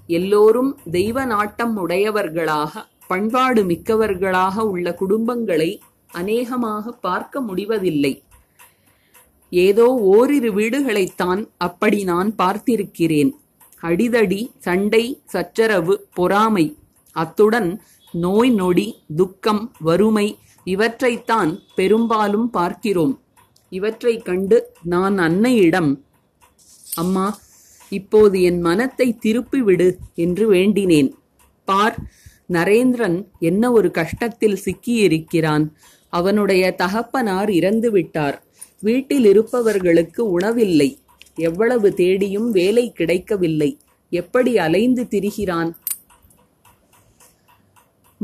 எல்லோரும் 0.07 0.71
தெய்வ 0.91 1.25
நாட்டம் 1.25 1.75
உடையவர்களாக 1.77 2.83
பண்பாடு 3.07 3.61
மிக்கவர்களாக 3.63 4.57
உள்ள 4.73 4.95
குடும்பங்களை 4.99 5.71
அநேகமாக 6.19 6.91
பார்க்க 7.07 7.41
முடிவதில்லை. 7.41 8.13
ஏதோ 9.51 9.85
ஓரிரு 10.15 10.49
வீடுகளைத்தான் 10.53 11.41
அப்படி 11.67 11.99
நான் 12.03 12.29
பார்த்திருக்கிறேன். 12.41 13.31
அடிதடி 13.81 14.41
சண்டை 14.57 15.03
சச்சரவு 15.33 15.93
பொறாமை 16.13 16.65
அத்துடன் 17.15 17.69
நோய் 18.13 18.51
நொடி 18.51 18.87
துக்கம் 19.15 19.63
வறுமை 19.79 20.27
இவற்றைத்தான் 20.65 21.51
பெரும்பாலும் 21.75 22.49
பார்க்கிறோம். 22.49 23.13
இவற்றை 23.71 24.13
கண்டு 24.21 24.57
நான் 24.93 25.17
அன்னையிடம் 25.17 25.91
அம்மா 27.03 27.27
இப்போது 27.91 28.35
என் 28.49 28.59
மனத்தை 28.59 29.07
திருப்பிவிடு 29.23 29.87
என்று 30.15 30.45
வேண்டினேன். 30.51 31.09
பார் 31.67 31.97
நரேந்திரன் 32.55 33.17
என்ன 33.39 33.63
ஒரு 33.71 33.89
கஷ்டத்தில் 33.99 34.61
சிக்கியிருக்கிறான். 34.65 35.65
அவனுடைய 36.11 36.63
தகப்பனார் 36.75 37.51
இறந்து 37.51 37.91
விட்டார். 37.91 38.37
வீட்டில் 38.81 39.25
இருப்பவர்களுக்கு 39.25 40.21
உணவில்லை. 40.39 40.89
எவ்வளவு 41.35 41.93
தேடியும் 41.93 42.51
வேலை 42.51 42.91
கிடைக்கவில்லை. 42.91 43.71
எப்படி 44.11 44.57
அலைந்து 44.57 45.03
திரிகிறான்? 45.09 45.71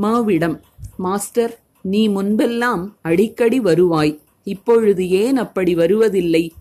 மாவிடம் 0.02 0.58
மாஸ்டர் 0.98 1.54
நீ 1.82 2.10
முன்பெல்லாம் 2.10 2.84
அடிக்கடி 3.02 3.60
வருவாய். 3.60 4.14
இப்பொழுது 4.44 5.10
ஏன் 5.10 5.38
அப்படி 5.38 5.76
வருவதில்லை? 5.76 6.54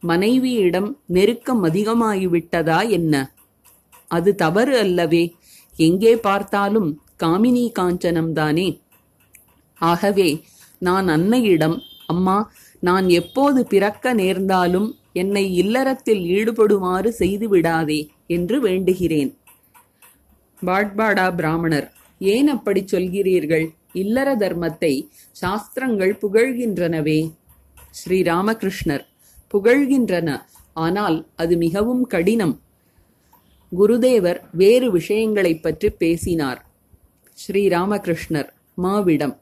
மனைவியிடம் 0.00 0.90
நெருக்கம் 1.06 1.64
அதிகமாகிவிட்டதா 1.64 2.88
என்ன? 2.88 3.34
அது 4.08 4.34
தவறு 4.34 4.78
அல்லவே. 4.78 5.24
எங்கே 5.76 6.16
பார்த்தாலும் 6.16 6.90
காமினி 7.22 7.64
காஞ்சனம்தானே. 7.78 8.68
ஆகவே 9.78 10.28
நான் 10.82 11.08
அன்னையிடம் 11.08 11.80
அம்மா 12.06 12.52
நான் 12.80 13.08
எப்போது 13.08 13.66
பிறக்க 13.66 14.14
நேர்ந்தாலும் 14.14 14.96
என்னை 15.12 15.56
இல்லறத்தில் 15.56 16.18
ஈடுபடுமாறு 16.18 17.08
செய்து 17.08 17.48
விடாதே 17.48 18.10
என்று 18.26 18.62
வேண்டுகிறேன். 18.62 19.36
பாட்பாடா 20.66 21.34
பிராமணர் 21.34 21.92
ஏன் 22.18 22.48
அப்படி 22.48 22.84
சொல்கிறீர்கள்? 22.92 23.68
இல்லற 23.92 24.36
தர்மத்தை 24.36 25.08
சாஸ்திரங்கள் 25.30 26.18
புகழ்கின்றனவே. 26.22 27.32
ஸ்ரீ 27.90 28.22
ராமகிருஷ்ணர் 28.22 29.04
புகழ்கின்றன 29.54 30.40
ஆனால் 30.72 31.26
அது 31.36 31.56
மிகவும் 31.56 32.06
கடினம். 32.06 32.60
குருதேவர் 33.78 34.40
வேறு 34.52 34.90
விஷயங்களைப் 34.90 35.62
பற்றி 35.62 35.90
பேசினார். 35.90 36.66
ஸ்ரீ 37.32 37.68
ராமகிருஷ்ணர் 37.68 38.48
மாவிடம் 38.82 39.40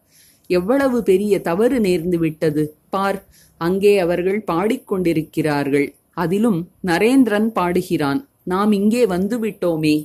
எவ்வளவு 0.50 0.99
பெரிய 1.02 1.35
தவறு 1.40 1.78
நேர்ந்து 1.80 2.19
விட்டது? 2.19 2.62
பார் 2.90 3.19
அங்கே 3.61 3.92
அவர்கள் 3.99 4.40
பாடிக்கொண்டிருக்கிறார்கள். 4.50 5.88
அதிலும் 6.14 6.61
நரேந்திரன் 6.87 7.49
பாடுகிறான். 7.59 8.21
நாம் 8.45 8.73
இங்கே 8.73 9.02
வந்துவிட்டோமே. 9.07 9.97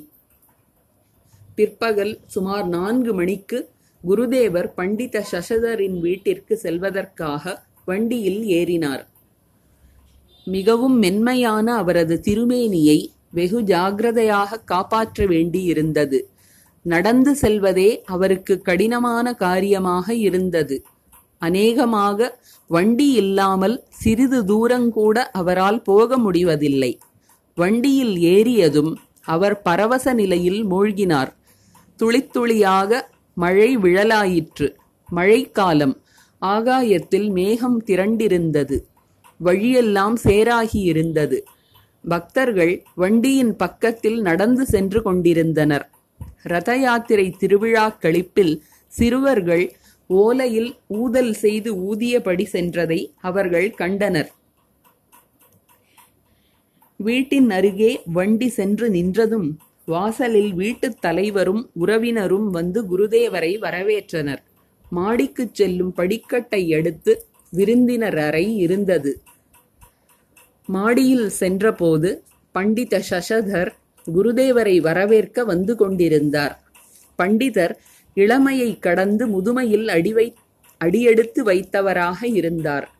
பிற்பகல் 1.55 2.13
சுமார் 2.27 2.67
நான்கு 2.67 3.11
மணிக்கு 3.13 3.59
குருதேவர் 4.03 4.69
பண்டித 4.75 5.23
சசதரின் 5.31 5.97
வீட்டிற்கு 5.99 6.53
செல்வதற்காக 6.63 7.53
வண்டியில் 7.85 8.41
ஏறினார். 8.57 9.03
மிகவும் 10.47 10.97
மென்மையான 10.97 11.67
அவரது 11.81 12.15
திருமேனியை 12.27 12.99
வெகு 13.31 13.59
ஜாகிரதையாக 13.71 14.59
காப்பாற்ற 14.65 15.25
வேண்டியிருந்தது. 15.25 16.19
நடந்து 16.85 17.35
செல்வதே 17.35 17.89
அவருக்கு 18.05 18.61
கடினமான 18.61 19.33
காரியமாக 19.33 20.13
இருந்தது. 20.13 20.85
அநேகமாக 21.37 22.39
வண்டி 22.69 23.11
இல்லாமல் 23.11 23.75
சிறிது 23.89 24.39
தூரங்கூட 24.43 25.17
அவரால் 25.31 25.81
போக 25.81 26.17
முடிவதில்லை. 26.17 26.99
வண்டியில் 27.57 28.15
ஏறியதும் 28.17 28.95
அவர் 29.25 29.61
பரவச 29.61 30.13
நிலையில் 30.13 30.61
மூழ்கினார். 30.65 31.31
துளித்துளியாக 31.99 33.01
மழை 33.37 33.77
விழலாயிற்று. 33.77 34.67
மழைக்காலம். 35.09 35.95
ஆகாயத்தில் 36.41 37.27
மேகம் 37.29 37.83
திரண்டிருந்தது. 37.85 38.77
வழியெல்லாம் 39.39 40.17
சேராகியிருந்தது. 40.23 41.37
பக்தர்கள் 42.03 42.73
வண்டியின் 42.95 43.55
பக்கத்தில் 43.55 44.19
நடந்து 44.21 44.65
சென்று 44.65 45.01
கொண்டிருந்தனர். 45.01 45.85
ரத 46.43 46.77
யாத்திரை 46.77 47.29
திருவிழா 47.29 47.97
கழிப்பில் 48.01 48.59
சிறுவர்கள் 48.87 49.75
ஓலையில் 50.09 50.75
ஊதல் 50.87 51.33
செய்து 51.33 51.75
ஊதியபடி 51.75 52.45
சென்றதை 52.51 53.13
அவர்கள் 53.21 53.71
கண்டனர். 53.71 54.31
வீட்டின் 56.95 57.49
அருகே 57.49 58.01
வண்டி 58.05 58.47
சென்று 58.47 58.89
நின்றதும் 58.89 59.55
வாசலில் 59.85 60.53
வீட்டுத் 60.53 61.01
தலைவரும் 61.01 61.69
உறவினரும் 61.73 62.49
வந்து 62.49 62.83
குருதேவரை 62.83 63.59
வரவேற்றனர். 63.59 64.43
மாடிக்குச் 64.95 65.53
செல்லும் 65.53 65.93
படிக்கட்டை 65.97 66.67
எடுத்து 66.67 67.25
விருந்தினர் 67.51 68.17
அறை 68.17 68.57
இருந்தது. 68.57 69.21
மாடியில் 70.65 71.29
சென்றபோது 71.29 72.23
பண்டித 72.51 73.03
சசதர் 73.09 73.71
குருதேவரை 74.13 74.79
வரவேற்க 74.79 75.43
வந்து 75.43 75.75
கொண்டிருந்தார். 75.75 76.63
பண்டிதர் 77.17 77.75
இளமையை 78.15 78.79
கடந்து 78.79 79.27
முதுமையில் 79.27 79.87
அடிவை 79.87 80.35
அடியெடுத்து 80.77 81.43
வைத்தவராக 81.43 82.15
இருந்தார். 82.21 82.91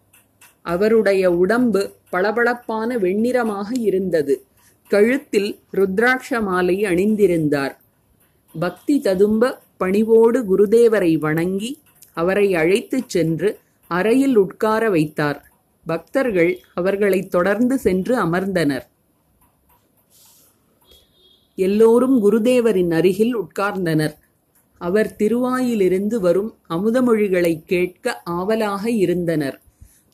அவருடைய 0.62 1.32
உடம்பு 1.32 1.92
பளபளப்பான 2.10 2.98
வெண்ணிறமாக 2.98 3.76
இருந்தது. 3.80 4.46
கழுத்தில் 4.90 5.60
ருத்ராட்ச 5.74 6.42
மாலை 6.42 6.84
அணிந்திருந்தார். 6.84 7.76
பக்தி 8.60 9.00
ததும்ப 9.00 9.60
பணிவோடு 9.78 10.44
குருதேவரை 10.44 11.18
வணங்கி 11.18 11.80
அவரை 12.14 12.56
அழைத்துச் 12.56 13.10
சென்று 13.10 13.60
அறையில் 13.88 14.36
உட்கார 14.36 14.90
வைத்தார். 14.90 15.52
பக்தர்கள் 15.86 16.60
அவர்களைத் 16.74 17.32
தொடர்ந்து 17.32 17.78
சென்று 17.78 18.16
அமர்ந்தனர். 18.26 18.86
எல்லோரும் 21.56 22.24
குருதேவரின் 22.24 22.94
அருகில் 22.94 23.38
உட்கார்ந்தனர். 23.38 24.14
அவர் 24.78 25.16
திருவாயிலிருந்து 25.20 26.16
வரும் 26.16 26.56
அமுதமொழிகளைக் 26.70 27.64
கேட்க 27.66 28.22
ஆவலாக 28.24 28.92
இருந்தனர். 28.92 29.62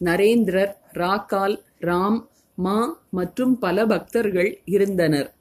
நரேந்திரர் 0.03 0.73
ராக்கால் 0.93 1.61
ராம் 1.81 2.27
மா 2.55 3.01
மற்றும் 3.09 3.59
பல 3.59 3.85
பக்தர்கள் 3.85 4.61
இருந்தனர். 4.65 5.33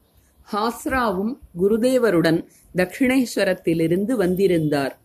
ஹாஸ்ராவும் 0.52 1.38
குருதேவருடன் 1.60 2.44
தக்ஷிணேஸ்வரத்திலிருந்து 2.76 4.12
வந்திருந்தார். 4.12 4.98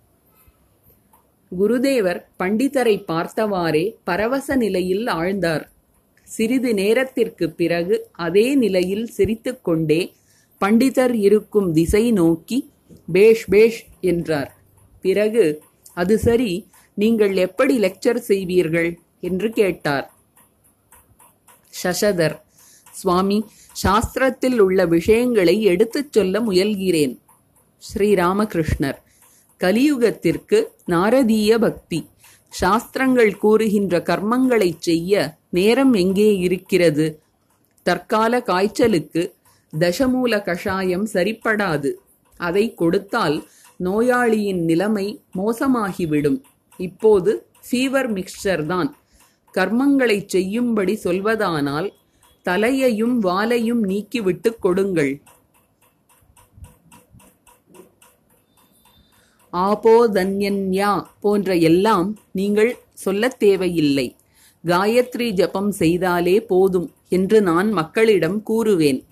குருதேவர் 1.59 2.25
பண்டிதரை 2.39 3.03
பார்த்தவாறே 3.07 3.95
பரவச 4.03 4.55
நிலையில் 4.55 5.05
ஆழ்ந்தார். 5.05 5.63
சிறிது 6.23 6.73
நேரத்திற்குப் 6.73 7.57
பிறகு 7.57 8.07
அதே 8.11 8.55
நிலையில் 8.55 9.05
சிரித்துக்கொண்டே 9.05 10.11
பண்டிதர் 10.65 11.13
இருக்கும் 11.13 11.73
திசை 11.73 12.11
நோக்கி 12.11 12.71
பேஷ் 13.11 13.45
பேஷ் 13.45 13.85
என்றார். 14.01 14.55
பிறகு 15.01 15.63
அது 15.93 16.17
சரி 16.17 16.67
நீங்கள் 16.93 17.35
எப்படி 17.35 17.79
லெக்சர் 17.79 18.19
செய்வீர்கள்? 18.27 18.95
என்று 19.19 19.49
கேட்டார். 19.49 20.13
சசதர் 21.83 22.41
சுவாமி 22.91 23.45
சாஸ்திரத்தில் 23.83 24.57
உள்ள 24.59 24.85
விஷயங்களை 24.85 25.61
எடுத்துச் 25.61 26.11
சொல்ல 26.11 26.39
முயல்கிறேன். 26.39 27.17
ஸ்ரீராமகிருஷ்ணர் 27.93 28.95
கலியுகத்திற்கு 29.59 30.63
நாரதீய 30.87 31.57
பக்தி. 31.57 32.09
சாஸ்திரங்கள் 32.49 33.37
கூறுகின்ற 33.37 33.99
கர்மங்களைச் 33.99 34.79
செய்ய 34.79 35.37
நேரம் 35.49 35.93
எங்கே 35.93 36.37
இருக்கிறது? 36.37 37.21
தற்கால 37.83 38.41
காய்ச்சலுக்கு 38.41 39.34
தசமூல 39.79 40.43
கஷாயம் 40.43 41.07
சரிப்படாது. 41.13 41.93
அதை 42.37 42.73
கொடுத்தால் 42.73 43.43
நோயாளியின் 43.83 44.63
நிலைமை 44.63 45.21
மோசமாகிவிடும். 45.37 46.41
இப்போது 46.77 47.47
ஃபீவர் 47.71 48.07
மிக்சர் 48.07 48.65
தான். 48.65 48.95
கர்மங்களைச் 49.53 50.27
செய்யும்படி 50.27 50.99
சொல்வதானால் 51.03 51.89
தலையையும் 52.43 53.19
வாலையும் 53.19 53.83
நீக்கிவிட்டு 53.83 54.55
கொடுங்கள். 54.59 55.21
ஆபோதன்யன்யா 59.53 61.03
போன்ற 61.19 61.55
எல்லாம் 61.55 62.17
நீங்கள் 62.31 62.77
சொல்லத் 62.93 63.39
தேவையில்லை. 63.39 64.15
காயத்ரி 64.65 65.29
ஜபம் 65.29 65.73
செய்தாலே 65.79 66.39
போதும் 66.39 66.91
என்று 67.09 67.41
நான் 67.41 67.71
மக்களிடம் 67.71 68.43
கூறுவேன். 68.43 69.03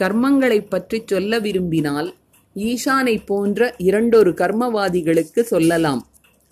கர்மங்களைப் 0.00 0.68
பற்றிச் 0.68 1.06
சொல்ல 1.06 1.38
விரும்பினால் 1.38 2.14
ஈசானை 2.54 3.26
போன்ற 3.26 3.74
இரண்டொரு 3.78 4.30
கர்மவாதிகளுக்கு 4.30 5.40
சொல்லலாம். 5.40 6.08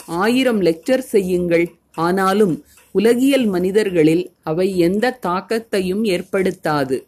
ஆயிரம் 0.07 0.61
லெக்சர் 0.61 0.99
செய்யுங்கள். 0.99 1.71
ஆனாலும் 1.93 2.65
உலகியல் 2.91 3.47
மனிதர்களில் 3.47 4.33
அவை 4.43 4.79
எந்த 4.79 5.19
தாக்கத்தையும் 5.27 6.05
ஏற்படுத்தாது. 6.05 7.07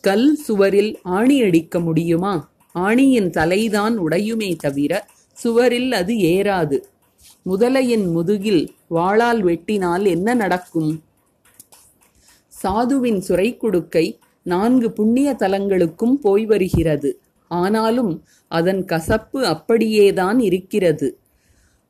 கல் 0.00 0.34
சுவரில் 0.34 0.98
ஆணி 1.02 1.42
அடிக்க 1.42 1.80
முடியுமா? 1.80 2.50
ஆணியின் 2.72 3.30
தலைதான் 3.30 3.98
உடையுமே 3.98 4.56
தவிர 4.56 5.06
சுவரில் 5.32 5.92
அது 5.92 6.14
ஏறாது. 6.14 6.82
முதலையின் 7.46 8.12
முதுகில் 8.12 8.74
வாளால் 8.90 9.44
வெட்டினால் 9.44 10.06
என்ன 10.06 10.34
நடக்கும்? 10.34 11.02
சாதுவின் 12.62 13.18
சுரை 13.18 13.56
குடுக்கை 13.56 14.18
நான்கு 14.42 14.92
புண்ணிய 14.92 15.36
தலங்களுக்கும் 15.38 16.12
போய் 16.12 16.46
வருகிறது. 16.46 17.20
ஆனாலும் 17.48 18.24
அதன் 18.48 18.84
கசப்பு 18.84 19.46
அப்படியேதான் 19.46 20.38
இருக்கிறது. 20.38 21.18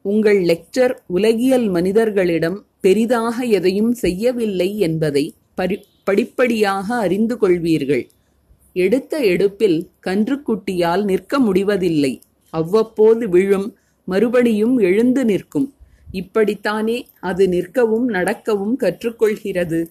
உங்கள் 0.02 0.42
லெக்சர் 0.42 0.96
உலகியல் 1.06 1.68
மனிதர்களிடம் 1.68 2.64
பெரிதாக 2.80 3.44
எதையும் 3.44 3.92
செய்யவில்லை 3.92 4.78
என்பதை 4.78 5.34
பரி 5.54 5.84
படிப்படியாக 6.04 6.94
அறிந்து 6.94 7.36
கொள்வீர்கள். 7.40 8.08
எடுத்த 8.72 9.18
எடுப்பில் 9.18 9.88
கன்றுக்குட்டியால் 10.06 11.04
நிற்க 11.04 11.38
முடிவதில்லை. 11.38 12.20
அவ்வப்போது 12.50 13.28
விழும் 13.28 13.76
மறுபடியும் 14.04 14.78
எழுந்து 14.78 15.24
நிற்கும். 15.24 15.74
இப்படித்தானே 16.12 17.02
அது 17.20 17.46
நிற்கவும் 17.46 18.06
நடக்கவும் 18.08 18.78
கற்றுக்கொள்கிறது. 18.80 19.86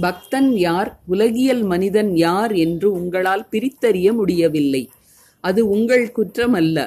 பக்தன் 0.00 0.52
யார் 0.56 1.00
உலகியல் 1.06 1.62
மனிதன் 1.62 2.16
யார் 2.16 2.52
என்று 2.54 2.92
உங்களால் 2.92 3.48
பிரித்தறிய 3.50 4.12
முடியவில்லை. 4.12 4.90
அது 5.40 5.68
உங்கள் 5.68 6.12
குற்றமல்ல. 6.16 6.78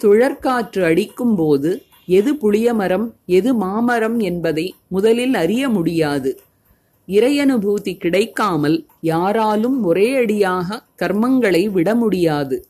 சுழற்காற்று 0.00 0.80
அடிக்கும்போது 0.84 1.82
எது 2.06 2.30
புளியமரம் 2.34 3.06
எது 3.26 3.54
மாமரம் 3.54 4.18
என்பதை 4.20 4.74
முதலில் 4.88 5.34
அறிய 5.34 5.68
முடியாது. 5.68 6.30
இறையனுபூதி 7.08 7.96
கிடைக்காமல் 7.96 8.86
யாராலும் 9.00 9.84
ஒரே 9.84 10.14
அடியாக 10.14 10.82
கர்மங்களை 11.02 11.70
விட 11.70 11.94
முடியாது. 11.94 12.66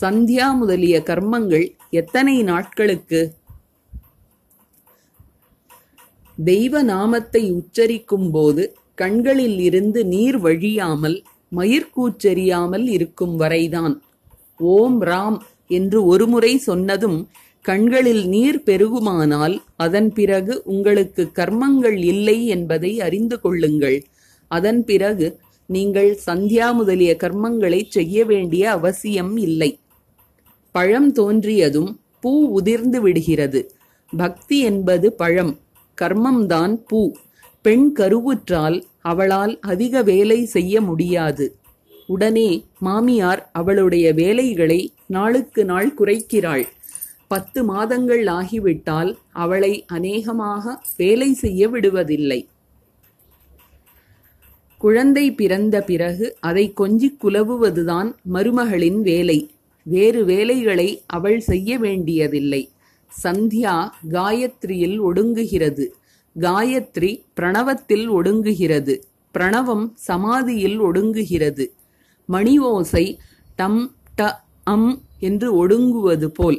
சந்தியா 0.00 0.56
முதலிய 0.56 1.02
கர்மங்கள் 1.06 1.66
எத்தனை 1.90 2.42
நாட்களுக்கு? 2.42 3.20
தெய்வ 6.38 6.82
நாமத்தை 6.82 7.42
உச்சரிக்கும் 7.52 8.30
போது 8.30 8.64
கண்களில் 8.98 9.58
இருந்து 9.60 10.00
நீர் 10.04 10.38
வழியாமல் 10.38 11.16
மயிர்கூச்செறியாமல் 11.52 12.86
இருக்கும் 12.86 13.36
வரைதான். 13.36 13.94
ஓம் 14.60 14.98
ராம் 15.02 15.38
என்று 15.68 15.98
ஒருமுறை 16.06 16.52
சொன்னதும் 16.58 17.18
கண்களில் 17.64 18.24
நீர் 18.28 18.58
பெருகுமானால் 18.66 19.56
அதன் 19.76 20.10
பிறகு 20.12 20.54
உங்களுக்கு 20.64 21.22
கர்மங்கள் 21.34 21.98
இல்லை 22.04 22.38
என்பதை 22.46 22.92
அறிந்து 23.00 23.36
கொள்ளுங்கள். 23.40 23.98
அதன் 24.50 24.82
பிறகு 24.84 25.26
நீங்கள் 25.66 26.10
சந்தியா 26.26 26.66
முதலிய 26.72 27.12
கர்மங்களை 27.22 27.80
செய்ய 27.88 28.24
வேண்டிய 28.24 28.64
அவசியம் 28.70 29.34
இல்லை. 29.36 29.70
பழம் 30.74 31.10
தோன்றியதும் 31.12 31.90
பூ 32.20 32.32
உதிர்ந்து 32.58 32.98
விடுகிறது. 33.00 33.60
பக்தி 34.12 34.58
என்பது 34.60 35.06
பழம் 35.12 35.54
கர்மம்தான் 35.98 36.74
பூ. 36.88 37.00
பெண் 37.64 37.88
கருவுற்றால் 37.98 38.76
அவளால் 39.00 39.58
அதிக 39.60 40.02
வேலை 40.02 40.44
செய்ய 40.44 40.80
முடியாது. 40.80 41.56
உடனே 42.06 42.64
மாமியார் 42.78 43.50
அவளுடைய 43.52 44.12
வேலைகளை 44.12 44.92
நாளுக்கு 45.06 45.64
நாள் 45.64 45.94
குறைக்கிறாள். 45.98 46.64
பத்து 47.28 47.64
மாதங்கள் 47.64 48.26
ஆகிவிட்டால் 48.26 49.18
அவளை 49.32 49.84
அநேகமாக 49.86 50.82
வேலை 50.96 51.32
செய்ய 51.32 51.68
விடுவதில்லை. 51.68 52.46
குழந்தை 54.78 55.34
பிறந்த 55.34 55.82
பிறகு 55.82 56.36
அதை 56.40 56.72
கொஞ்சிக் 56.72 57.26
குலவுவதுதான் 57.26 58.14
மருமகளின் 58.32 59.00
வேலை. 59.00 59.50
வேறு 59.82 60.24
வேலைகளை 60.24 61.02
அவள் 61.06 61.40
செய்ய 61.40 61.78
வேண்டியதில்லை. 61.78 62.70
சந்தியா 63.22 63.88
காயத்ரியில் 64.10 64.98
ஒடுங்குகிறது. 65.00 65.86
காயத்ரி 66.38 67.10
பிரணவத்தில் 67.40 68.06
ஒடுங்குகிறது. 68.08 68.94
பிரணவம் 69.34 69.86
சமாதியில் 70.08 70.78
ஒடுங்குகிறது. 70.80 71.64
மணி 72.28 72.58
ஓசை 72.58 73.04
டம் 73.56 73.80
ட 74.18 74.30
அம் 74.64 74.90
என்று 75.18 75.48
ஒடுங்குவது 75.58 76.28
போல். 76.28 76.58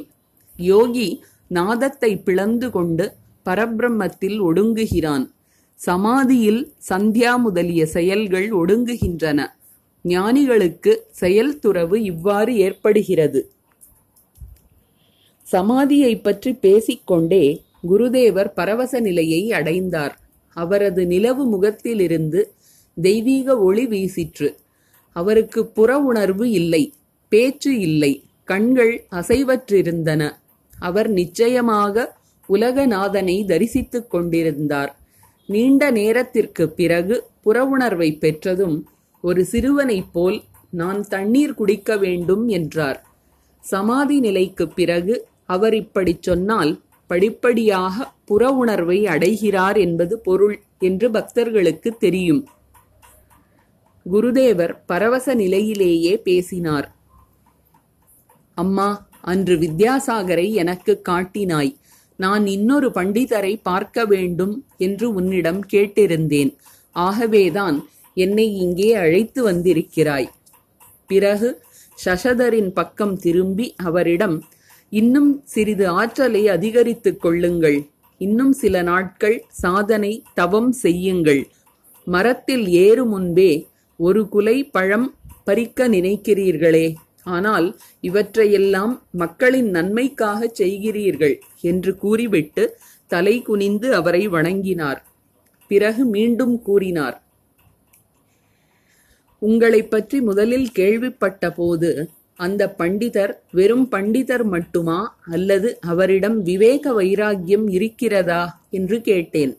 யோகி 0.56 1.08
நாதத்தை 1.48 2.16
பிளந்து 2.18 2.70
கொண்டு 2.70 3.04
பரபிரம்மத்தில் 3.46 4.38
ஒடுங்குகிறான். 4.40 5.24
சமாதியில் 5.78 6.62
சந்தியா 6.90 7.32
முதலிய 7.36 7.86
செயல்கள் 7.86 8.48
ஒடுங்குகின்றன. 8.52 9.38
ஞானிகளுக்கு 10.04 10.92
செயல் 11.10 11.58
துறவு 11.58 11.96
இவ்வாறு 12.02 12.52
ஏற்படுகிறது. 12.56 13.40
சமாதியை 15.46 16.22
பற்றி 16.22 16.52
பேசிக்கொண்டே 16.54 17.44
குருதேவர் 17.88 18.50
பரவச 18.54 19.00
நிலையை 19.00 19.52
அடைந்தார். 19.52 20.20
அவரது 20.56 21.06
நிலவு 21.06 21.44
முகத்திலிருந்து 21.46 22.52
தெய்வீக 22.96 23.58
ஒளி 23.58 23.86
வீசிற்று. 23.86 24.54
அவருக்கு 25.12 25.66
புற 25.66 25.98
உணர்வு 25.98 26.50
இல்லை 26.50 26.92
பேச்சு 27.28 27.78
இல்லை 27.78 28.24
கண்கள் 28.44 29.04
அசைவற்றிருந்தன. 29.10 30.30
அவர் 30.78 31.08
நிச்சயமாக 31.08 32.16
உலகநாதனை 32.48 33.44
தரிசித்துக் 33.44 34.06
கொண்டிருந்தார். 34.06 34.98
நீண்ட 35.46 35.90
நேரத்திற்கு 35.90 36.68
பிறகு 36.68 37.24
புறவுணர்வை 37.44 38.18
பெற்றதும் 38.18 38.88
ஒரு 39.22 39.44
சிறுவனைப் 39.44 40.12
போல் 40.12 40.42
நான் 40.70 41.02
தண்ணீர் 41.08 41.54
குடிக்க 41.54 41.96
வேண்டும் 41.96 42.48
என்றார். 42.48 43.06
சமாதி 43.60 44.20
நிலைக்கு 44.20 44.68
பிறகு 44.68 45.26
அவர் 45.46 45.74
இப்படிச் 45.74 46.22
சொன்னால் 46.22 46.80
படிப்படியாக 47.10 48.06
புற 48.24 48.42
உணர்வை 48.52 48.98
அடைகிறார் 49.06 49.78
என்பது 49.78 50.14
பொருள் 50.18 50.56
என்று 50.78 51.06
பக்தர்களுக்கு 51.10 51.90
தெரியும். 51.96 52.42
குருதேவர் 54.06 54.72
பரவச 54.86 55.34
நிலையிலேயே 55.34 56.14
பேசினார். 56.28 56.86
அம்மா 58.56 58.88
அன்று 59.22 59.54
வித்யாசாகரை 59.56 60.46
எனக்கு 60.62 60.92
காட்டினாய். 61.08 61.72
நான் 62.18 62.44
இன்னொரு 62.46 62.88
பண்டிதரை 62.88 63.52
பார்க்க 63.62 64.04
வேண்டும் 64.04 64.54
என்று 64.78 65.06
உன்னிடம் 65.14 65.60
கேட்டிருந்தேன். 65.72 66.50
ஆகவேதான் 66.96 67.76
என்னை 68.16 68.46
இங்கே 68.56 68.88
அழைத்து 68.94 69.40
வந்திருக்கிறாய். 69.42 70.28
பிறகு 71.06 71.48
சசதரின் 71.98 72.70
பக்கம் 72.70 73.14
திரும்பி 73.16 73.66
அவரிடம் 73.88 74.36
இன்னும் 74.90 75.42
சிறிது 75.44 75.88
ஆற்றலை 75.88 76.48
அதிகரித்துக் 76.48 77.20
கொள்ளுங்கள். 77.20 77.84
இன்னும் 78.18 78.52
சில 78.52 78.82
நாட்கள் 78.82 79.44
சாதனை 79.48 80.22
தவம் 80.34 80.72
செய்யுங்கள். 80.72 81.46
மரத்தில் 82.04 82.68
ஏறு 82.68 83.04
முன்பே 83.04 83.66
ஒரு 83.96 84.28
குலை 84.28 84.64
பழம் 84.64 85.14
பறிக்க 85.44 85.88
நினைக்கிறீர்களே. 85.88 86.94
ஆனால் 87.24 87.78
இவற்றையெல்லாம் 88.00 89.02
மக்களின் 89.10 89.70
நன்மைக்காகச் 89.70 90.62
செய்கிறீர்கள் 90.62 91.38
என்று 91.60 91.96
கூறிவிட்டு 91.96 92.76
தலை 93.06 93.42
குனிந்து 93.42 93.94
அவரை 93.94 94.28
வணங்கினார். 94.28 95.02
பிறகு 95.68 96.04
மீண்டும் 96.04 96.62
கூறினார் 96.62 97.22
உங்களைப் 99.38 99.90
பற்றி 99.90 100.20
முதலில் 100.20 100.70
கேள்விப்பட்ட 100.70 101.50
போது 101.50 102.10
அந்த 102.40 102.74
பண்டிதர் 102.78 103.32
வெறும் 103.52 103.86
பண்டிதர் 103.90 104.44
மட்டுமா? 104.44 104.98
அல்லது 105.30 105.78
அவரிடம் 105.80 106.42
விவேக 106.42 106.92
வைராக்கியம் 106.92 107.66
இருக்கிறதா? 107.68 108.42
என்று 108.70 109.00
கேட்டேன். 109.00 109.52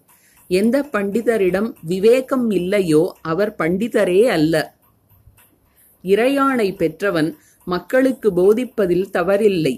எந்த 0.50 0.78
பண்டிதரிடம் 0.91 1.70
விவேகம் 1.84 2.50
இல்லையோ 2.50 3.04
அவர் 3.22 3.52
பண்டிதரே 3.60 4.22
அல்ல. 4.28 4.56
இறையாணை 6.04 6.76
பெற்றவன் 6.76 7.30
மக்களுக்கு 7.67 8.30
போதிப்பதில் 8.32 9.08
தவறில்லை. 9.13 9.76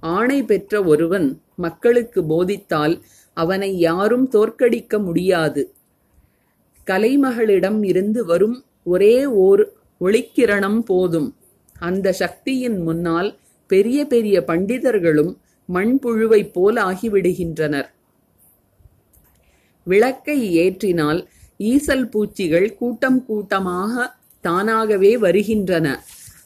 ஆணை 0.00 0.42
பெற்ற 0.42 0.82
ஒருவன் 0.84 1.28
மக்களுக்கு 1.56 2.20
போதித்தால் 2.24 2.94
அவனை 3.36 3.70
யாரும் 3.78 4.26
தோற்கடிக்க 4.32 5.02
முடியாது. 5.04 5.62
கலைமகளிடம் 6.86 7.80
இருந்து 7.84 8.24
வரும் 8.24 8.58
ஒரே 8.84 9.14
ஓர் 9.26 9.62
ஒளிக்கிரணம் 10.00 10.80
போதும். 10.80 11.30
அந்த 11.88 12.08
சக்தியின் 12.12 12.78
முன்னால் 12.80 13.30
பெரிய 13.70 13.98
பெரிய 14.12 14.36
பண்டிதர்களும் 14.46 15.32
மண்புழுவைப் 15.68 16.52
போல் 16.52 16.78
ஆகிவிடுகின்றனர். 16.88 17.88
விளக்கை 19.86 20.38
ஏற்றினால் 20.62 21.20
ஈசல் 21.58 22.06
பூச்சிகள் 22.12 22.68
கூட்டம் 22.74 23.20
கூட்டமாக 23.26 24.04
தானாகவே 24.44 25.12
வருகின்றன. 25.16 25.86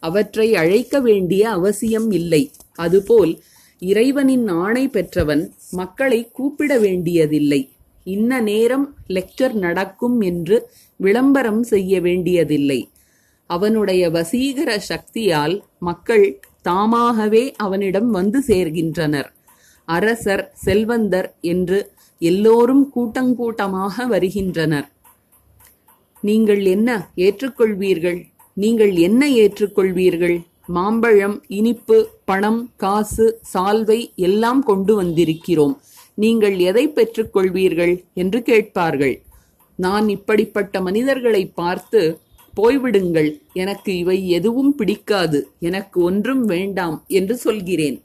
அவற்றை 0.01 0.49
அழைக்க 0.55 0.97
வேண்டிய 1.01 1.45
அவசியம் 1.51 2.11
இல்லை. 2.11 2.43
அதுபோல் 2.77 3.33
இறைவனின் 3.83 4.47
ஆணை 4.63 4.85
பெற்றவன் 4.89 5.43
மக்களை 5.71 6.21
கூப்பிட 6.31 6.73
வேண்டியதில்லை. 6.79 7.61
இன்ன 8.07 8.41
நேரம் 8.41 8.87
லெக்சர் 9.09 9.55
நடக்கும் 9.67 10.19
என்று 10.21 10.57
விளம்பரம் 11.01 11.63
செய்ய 11.73 12.01
வேண்டியதில்லை. 12.01 12.81
அவனுடைய 13.55 14.03
வசீகர 14.11 14.71
சக்தியால் 14.91 15.55
மக்கள் 15.79 16.27
தாமாகவே 16.63 17.45
அவனிடம் 17.57 18.11
வந்து 18.11 18.39
சேர்கின்றனர். 18.47 19.29
அரசர் 19.89 20.45
செல்வந்தர் 20.65 21.29
என்று 21.53 21.79
எல்லோரும் 22.19 22.85
கூட்டங்கூட்டமாக 22.97 24.07
வருகின்றனர். 24.07 24.89
நீங்கள் 26.21 26.63
என்ன 26.65 26.89
ஏற்றுக்கொள்வீர்கள்? 27.17 28.21
நீங்கள் 28.57 28.93
என்ன 28.97 29.23
ஏற்றுக்கொள்வீர்கள்? 29.43 30.37
மாம்பழம் 30.67 31.37
இனிப்பு 31.49 31.99
பணம் 32.25 32.61
காசு 32.77 33.27
சால்வை 33.55 34.01
எல்லாம் 34.15 34.63
கொண்டு 34.63 34.95
வந்திருக்கிறோம். 35.03 35.75
நீங்கள் 36.15 36.57
எதை 36.59 36.85
பெற்றுக்கொள்வீர்கள்? 36.89 37.95
என்று 38.15 38.39
கேட்பார்கள். 38.43 39.17
நான் 39.79 40.07
இப்படிப்பட்ட 40.09 40.81
மனிதர்களை 40.81 41.43
பார்த்து 41.61 42.01
போய்விடுங்கள். 42.57 43.41
எனக்கு 43.53 43.97
இவை 43.97 44.29
எதுவும் 44.29 44.75
பிடிக்காது. 44.75 45.51
எனக்கு 45.61 46.03
ஒன்றும் 46.03 46.45
வேண்டாம் 46.45 47.05
என்று 47.07 47.37
சொல்கிறேன். 47.37 48.03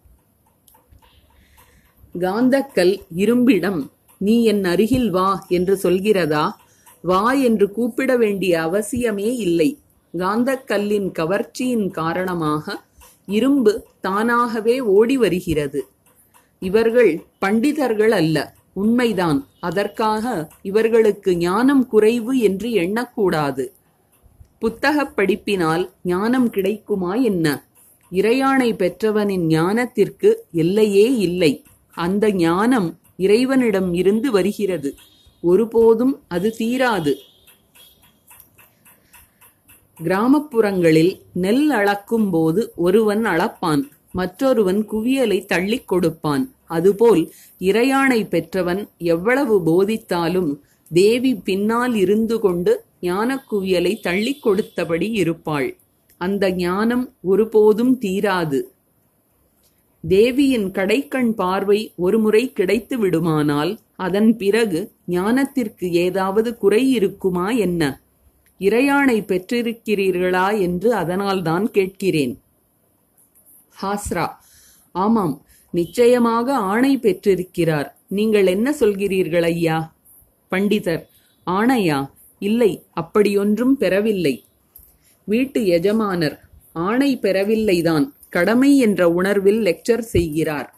காந்தக்கல் 2.20 3.02
இரும்பிடம் 3.16 3.88
நீ 4.18 4.44
என் 4.44 4.64
அருகில் 4.64 5.10
வா 5.10 5.46
என்று 5.48 5.80
சொல்கிறதா? 5.84 6.52
வா 7.02 7.32
என்று 7.34 7.72
கூப்பிட 7.72 8.18
வேண்டிய 8.18 8.60
அவசியமே 8.60 9.36
இல்லை. 9.36 9.80
காந்தக்கல்லின் 10.18 11.12
கவர்ச்சியின் 11.20 11.90
காரணமாக 11.92 12.84
இரும்பு 13.26 13.86
தானாகவே 14.02 14.80
ஓடி 14.80 15.18
வருகிறது. 15.18 15.88
இவர்கள் 16.60 17.24
பண்டிதர்கள் 17.46 18.12
அல்ல 18.12 18.56
உண்மைதான். 18.74 19.48
அதற்காக 19.60 20.52
இவர்களுக்கு 20.62 21.38
ஞானம் 21.38 21.88
குறைவு 21.88 22.38
என்று 22.38 22.70
எண்ணக்கூடாது. 22.70 23.66
புத்தகப் 24.63 25.15
படிப்பினால் 25.15 25.91
ஞானம் 26.04 26.49
கிடைக்குமா 26.49 27.15
என்ன? 27.15 27.67
இறையாணை 28.12 28.73
பெற்றவனின் 28.73 29.45
ஞானத்திற்கு 29.47 30.34
எல்லையே 30.52 31.17
இல்லை. 31.17 31.63
அந்த 31.91 32.32
ஞானம் 32.32 32.99
இறைவனிடம் 33.17 33.93
இருந்து 33.93 34.32
வருகிறது. 34.32 34.95
ஒருபோதும் 35.41 36.23
அது 36.28 36.56
தீராது. 36.60 37.13
கிராமப்புறங்களில் 40.04 41.19
நெல் 41.34 41.69
அளக்கும் 41.69 42.30
போது 42.30 42.73
ஒருவன் 42.76 43.26
அளப்பான் 43.26 43.82
மற்றொருவன் 44.12 44.86
குவியலை 44.86 45.45
தள்ளிக் 45.45 45.88
கொடுப்பான். 45.88 46.56
அதுபோல் 46.65 47.32
இறையானை 47.60 48.28
பெற்றவன் 48.28 48.89
எவ்வளவு 48.97 49.62
போதித்தாலும் 49.63 50.56
தேவி 50.93 51.36
பின்னால் 51.36 51.95
இருந்து 51.95 52.39
கொண்டு 52.39 52.84
ஞான 53.08 53.30
குவியலை 53.52 53.94
தள்ளி 54.00 54.34
கொடுத்தபடி 54.39 55.08
இருப்பாள். 55.22 55.70
அந்த 56.22 56.44
ஞானம் 56.63 57.06
ஒருபோதும் 57.22 57.96
தீராது. 58.02 58.60
தேவியின் 60.04 60.68
கடைக்கண் 60.78 61.32
பார்வை 61.42 61.80
ஒருமுறை 61.96 62.44
கிடைத்து 62.52 62.96
விடுமானால் 62.98 63.72
அதன் 64.06 64.32
பிறகு 64.38 64.80
ஞானத்திற்கு 65.08 65.88
ஏதாவது 66.06 66.50
குறை 66.58 66.84
இருக்குமா 66.92 67.48
என்ன? 67.66 67.84
இறையாணை 68.60 69.18
பெற்றிருக்கிறீர்களா 69.30 70.48
என்று 70.66 70.89
அதனால்தான் 71.02 71.66
கேட்கிறேன். 71.78 72.34
ஹாஸ்ரா 73.82 74.28
ஆமாம் 74.96 75.36
நிச்சயமாக 75.74 76.48
ஆணை 76.72 76.94
பெற்றிருக்கிறார். 76.98 77.88
நீங்கள் 78.08 78.48
என்ன 78.48 78.68
சொல்கிறீர்கள் 78.80 79.46
ஐயா? 79.52 79.78
பண்டிதர் 80.52 81.04
ஆணையா? 81.48 82.00
இல்லை 82.44 82.72
அப்படியொன்றும் 83.02 83.76
பெறவில்லை. 83.82 84.36
வீட்டு 85.28 85.60
எஜமானர் 85.78 86.38
ஆணை 86.86 87.12
பெறவில்லைதான் 87.22 88.06
கடமை 88.30 88.72
என்ற 88.78 89.02
உணர்வில் 89.10 89.62
லெக்சர் 89.62 90.06
செய்கிறார். 90.14 90.70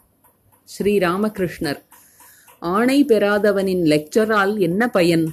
ஸ்ரீராமகிருஷ்ணர் 0.68 1.80
ஆணை 2.62 2.98
பெறாதவனின் 3.04 3.84
லெக்சரால் 3.92 4.52
என்ன 4.58 4.82
பயன்? 4.88 5.24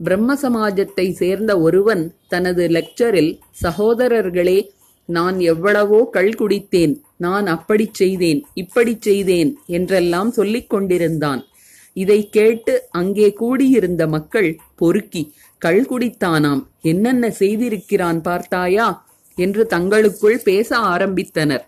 பிரம்ம 0.00 0.34
சமாஜத்தை 0.42 1.06
சேர்ந்த 1.12 1.52
ஒருவன் 1.60 2.02
தனது 2.28 2.64
லெக்சரில் 2.68 3.32
சகோதரர்களே 3.62 4.58
நான் 5.08 5.36
எவ்வளவோ 5.52 6.00
கள் 6.12 6.34
குடித்தேன் 6.38 6.94
நான் 7.16 7.46
அப்படிச் 7.46 7.96
செய்தேன் 8.00 8.40
இப்படிச் 8.54 9.04
செய்தேன் 9.08 9.50
என்றெல்லாம் 9.76 10.30
சொல்லிக் 10.30 10.70
கொண்டிருந்தான். 10.72 11.42
இதை 11.96 12.20
கேட்டு 12.28 12.74
அங்கே 12.90 13.28
கூடியிருந்த 13.32 14.02
மக்கள் 14.06 14.50
பொறுக்கி 14.76 15.22
கள் 15.58 15.86
குடித்தானாம். 15.90 16.66
என்னென்ன 16.82 17.28
செய்திருக்கிறான் 17.38 18.20
பார்த்தாயா? 18.22 19.06
என்று 19.36 19.66
தங்களுக்குள் 19.66 20.38
பேச 20.38 20.78
ஆரம்பித்தனர். 20.78 21.64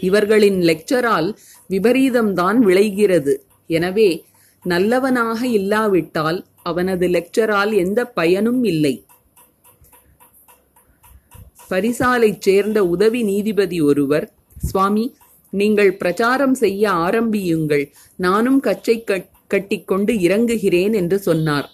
இவர்களின் 0.00 0.60
லெக்சரால் 0.60 1.28
விபரீதம்தான் 1.70 2.58
விளைகிறது. 2.58 3.46
எனவே 3.66 4.24
நல்லவனாக 4.64 5.46
இல்லாவிட்டால் 5.46 6.46
அவனது 6.62 7.08
லெக்சரால் 7.08 7.72
எந்த 7.74 8.00
பயனும் 8.04 8.64
இல்லை. 8.64 8.94
பரிசாலைச் 11.70 12.40
சேர்ந்த 12.40 12.78
உதவி 12.84 13.22
நீதிபதி 13.22 13.80
ஒருவர் 13.80 14.26
சுவாமி 14.58 15.16
நீங்கள் 15.50 15.92
பிரச்சாரம் 15.96 16.54
செய்ய 16.54 16.90
ஆரம்பியுங்கள். 16.90 17.84
நானும் 18.16 18.60
கச்சை 18.60 19.04
கட்டிக்கொண்டு 19.46 20.12
இறங்குகிறேன் 20.14 20.94
என்று 20.94 21.18
சொன்னார். 21.18 21.68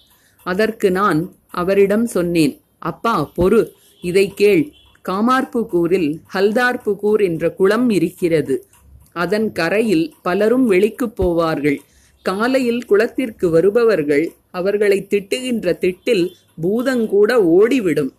அதற்கு 0.45 0.91
நான் 0.91 1.33
அவரிடம் 1.47 2.05
சொன்னேன் 2.05 2.61
அப்பா 2.79 3.31
பொறு 3.37 3.69
இதை 4.01 4.33
கேள். 4.35 4.71
காமார்புகூரில் 5.09 6.19
ஹல்தார்புகூர் 6.33 7.23
என்ற 7.23 7.51
குளம் 7.51 7.89
இருக்கிறது. 7.89 8.65
அதன் 9.13 9.51
கரையில் 9.51 10.13
பலரும் 10.21 10.65
வெளிக்குப் 10.65 11.23
போவார்கள். 11.23 11.77
காலையில் 12.21 12.85
குளத்திற்கு 12.85 13.49
வருபவர்கள் 13.49 14.31
அவர்களை 14.51 15.07
திட்டுகின்ற 15.09 15.77
திட்டில் 15.77 16.31
பூதங்கூட 16.61 17.33
ஓடிவிடும். 17.33 18.13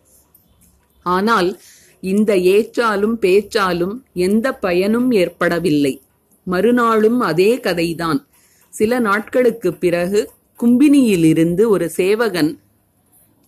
ஆனால் 1.02 1.60
இந்த 2.00 2.36
ஏற்றாலும் 2.36 3.14
பேச்சாலும் 3.20 4.04
எந்த 4.14 4.54
பயனும் 4.54 5.10
ஏற்படவில்லை. 5.10 6.02
மறுநாளும் 6.42 7.20
அதே 7.20 7.56
கதைதான். 7.56 8.26
சில 8.70 8.98
நாட்களுக்குப் 8.98 9.80
பிறகு 9.80 10.30
கும்பினியிலிருந்து 10.58 11.68
ஒரு 11.68 11.88
சேவகன் 11.90 12.50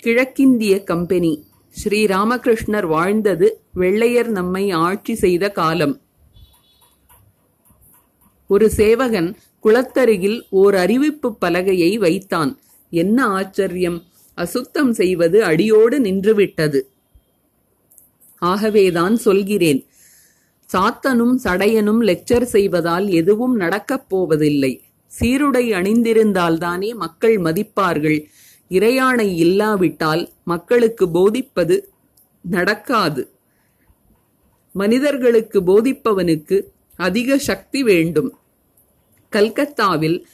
கிழக்கிந்திய 0.03 0.75
கம்பெனி 0.83 1.31
ஸ்ரீராமகிருஷ்ணர் 1.75 2.87
வாழ்ந்தது 2.87 3.47
வெள்ளையர் 3.73 4.31
நம்மை 4.31 4.71
ஆட்சி 4.71 5.15
செய்த 5.15 5.45
காலம். 5.51 5.95
ஒரு 8.51 8.71
சேவகன் 8.71 9.31
குளத்தருகில் 9.65 10.39
ஓர் 10.51 10.75
அறிவிப்பு 10.75 11.37
பலகையை 11.41 11.99
வைத்தான். 11.99 12.53
என்ன 12.93 13.27
ஆச்சரியம்! 13.29 13.99
அசுத்தம் 14.39 14.93
செய்வது 14.93 15.45
அடியோடு 15.45 15.99
நின்றுவிட்டது. 15.99 16.81
ஆகவேதான் 18.43 19.17
சொல்கிறேன் 19.17 19.81
சாத்தனும் 20.71 21.37
சடையனும் 21.45 22.03
லெக்சர் 22.03 22.47
செய்வதால் 22.55 23.09
எதுவும் 23.13 23.57
நடக்கப் 23.57 24.09
போவதில்லை. 24.09 24.73
சீருடை 25.13 25.73
அணிந்திருந்தால்தானே 25.73 26.95
மக்கள் 26.95 27.37
மதிப்பார்கள். 27.41 28.19
இறையாணை 28.71 29.29
இல்லாவிட்டால் 29.35 30.31
மக்களுக்கு 30.45 31.11
போதிப்பது 31.11 31.89
நடக்காது. 32.43 33.23
மனிதர்களுக்கு 34.73 35.61
போதிப்பவனுக்கு 35.61 36.63
அதிக 36.97 37.39
சக்தி 37.39 37.83
வேண்டும். 37.83 38.31
கல்கத்தாவில் 39.29 40.27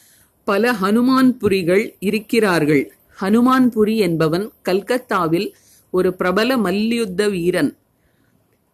பல 0.45 0.73
ஹனுமான்புரிகள் 0.73 1.95
இருக்கிறார்கள். 1.99 2.93
ஹனுமான்புரி 3.21 3.97
என்பவன் 3.97 4.53
கல்கத்தாவில் 4.63 5.55
ஒரு 5.91 6.15
பிரபல 6.15 6.57
மல்யுத்த 6.57 7.29
வீரன். 7.29 7.77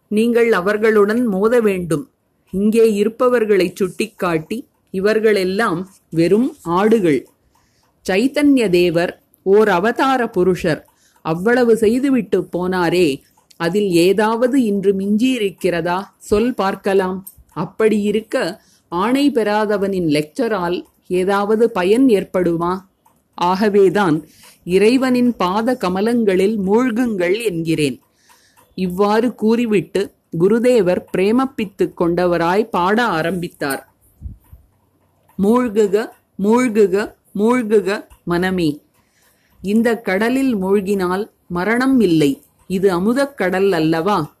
நீங்கள் 0.07 0.51
அவர்களுடன் 0.51 1.25
மோத 1.25 1.61
வேண்டும். 1.61 2.09
இங்கே 2.53 2.93
இருப்பவர்களை 2.93 3.71
சுட்டிக்காட்டி 3.75 4.57
இவர்களெல்லாம் 4.91 5.91
வெறும் 6.09 6.55
ஆடுகள். 6.61 7.27
சைத்தன்ய 8.09 8.69
தேவர் 8.69 9.23
ஓர் 9.43 9.69
அவதார 9.69 10.27
புருஷர். 10.27 10.81
அவ்வளவு 11.21 11.77
செய்துவிட்டு 11.77 12.47
போனாரே 12.57 13.21
அதில் 13.57 13.91
ஏதாவது 13.91 14.63
இன்று 14.63 14.91
மிஞ்சியிருக்கிறதா 14.93 16.01
சொல் 16.17 16.53
பார்க்கலாம். 16.53 17.27
அப்படி 17.53 18.01
இருக்க 18.01 18.61
ஆணை 18.87 19.31
பெறாதவனின் 19.31 20.07
லெக்சரால் 20.07 20.81
ஏதாவது 21.07 21.71
பயன் 21.71 22.07
ஏற்படுமா? 22.07 22.73
ஆகவேதான் 23.33 24.17
இறைவனின் 24.63 25.35
பாத 25.35 25.77
கமலங்களில் 25.81 26.57
மூழ்குங்கள் 26.67 27.43
என்கிறேன். 27.43 27.99
இவ்வாறு 28.75 29.35
கூறிவிட்டு 29.35 30.11
குருதேவர் 30.39 31.01
பிரேமப்பித்து 31.17 31.85
கொண்டவராய் 32.01 32.63
பாட 32.69 33.05
ஆரம்பித்தார். 33.05 33.81
மூழ்குக 35.41 36.09
மூழ்குக 36.43 37.13
மூழ்குக 37.35 38.07
மனமே. 38.23 38.81
இந்த 39.61 39.97
கடலில் 39.97 40.55
மூழ்கினால் 40.55 41.29
மரணம் 41.47 41.99
இல்லை. 41.99 42.41
இது 42.67 42.91
அமுதக் 42.91 43.37
கடல் 43.37 43.71
அல்லவா? 43.71 44.35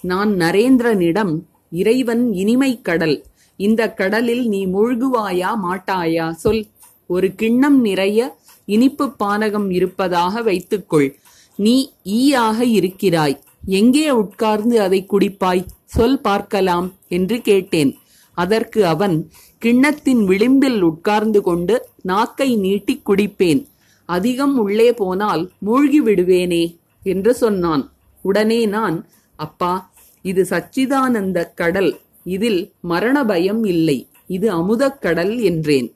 நான் 0.00 0.30
நரேந்திரனிடம் 0.30 1.38
இறைவன் 1.70 2.32
இனிமை 2.32 2.80
கடல் 2.80 3.24
இந்த 3.56 3.92
கடலில் 3.92 4.48
நீ 4.48 4.66
மூழ்குவாயா 4.66 5.48
மாட்டாயா? 5.62 6.30
சொல். 6.30 6.66
ஒரு 7.06 7.34
கிண்ணம் 7.34 7.80
நிறைய 7.80 8.38
இனிப்பு 8.64 9.14
பானகம் 9.24 9.72
இருப்பதாக 9.72 10.42
வைத்துக்கொள். 10.42 11.16
நீ 11.56 11.92
ஈயாக 12.04 12.60
இருக்கிறாய். 12.60 13.42
எங்கே 13.66 14.10
உட்கார்ந்து 14.10 14.80
அதை 14.80 15.06
குடிப்பாய்? 15.12 15.66
சொல் 15.84 16.20
பார்க்கலாம் 16.20 16.92
என்று 17.08 17.40
கேட்டேன். 17.40 17.96
அதற்கு 18.32 18.86
அவன் 18.86 19.30
கிண்ணத்தின் 19.64 20.24
விளிம்பில் 20.24 20.80
உட்கார்ந்து 20.80 21.42
கொண்டு 21.42 21.88
நாக்கை 22.02 22.56
நீட்டிக் 22.56 23.10
குடிப்பேன். 23.10 23.66
அதிகம் 24.04 24.58
உள்ளே 24.58 24.92
போனால் 24.92 25.50
மூழ்கி 25.58 26.02
விடுவேனே 26.02 26.76
என்று 27.02 27.34
சொன்னான். 27.34 27.92
உடனே 28.22 28.66
நான் 28.66 29.06
அப்பா 29.36 29.92
இது 30.22 30.46
சச்சிதானந்த 30.50 31.44
கடல். 31.54 31.98
இதில் 32.24 32.72
மரண 32.80 33.24
பயம் 33.24 33.64
இல்லை. 33.64 34.08
இது 34.26 34.50
அமுதக் 34.50 34.98
கடல் 34.98 35.38
என்றேன். 35.38 35.94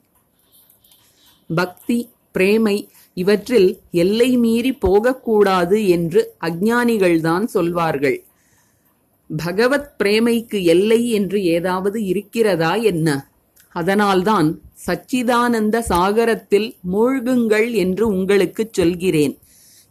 பக்தி 1.55 2.09
பிரேமை 2.31 2.89
இவற்றில் 3.13 3.79
எல்லை 3.91 4.37
மீறி 4.37 4.73
போகக்கூடாது 4.73 5.87
என்று 5.87 6.33
அஜ்ஞானிகள்தான் 6.41 7.43
சொல்வார்கள். 7.43 8.23
பகவத் 9.37 9.95
பிரேமைக்கு 10.03 10.63
எல்லை 10.63 11.09
என்று 11.09 11.43
ஏதாவது 11.43 12.03
இருக்கிறதா 12.03 12.75
என்ன? 12.75 13.28
அதனால்தான் 13.69 14.61
சச்சிதானந்த 14.87 15.79
சாகரத்தில் 15.79 16.75
மூழ்குங்கள் 16.93 17.71
என்று 17.71 18.07
உங்களுக்குச் 18.07 18.73
சொல்கிறேன். 18.73 19.37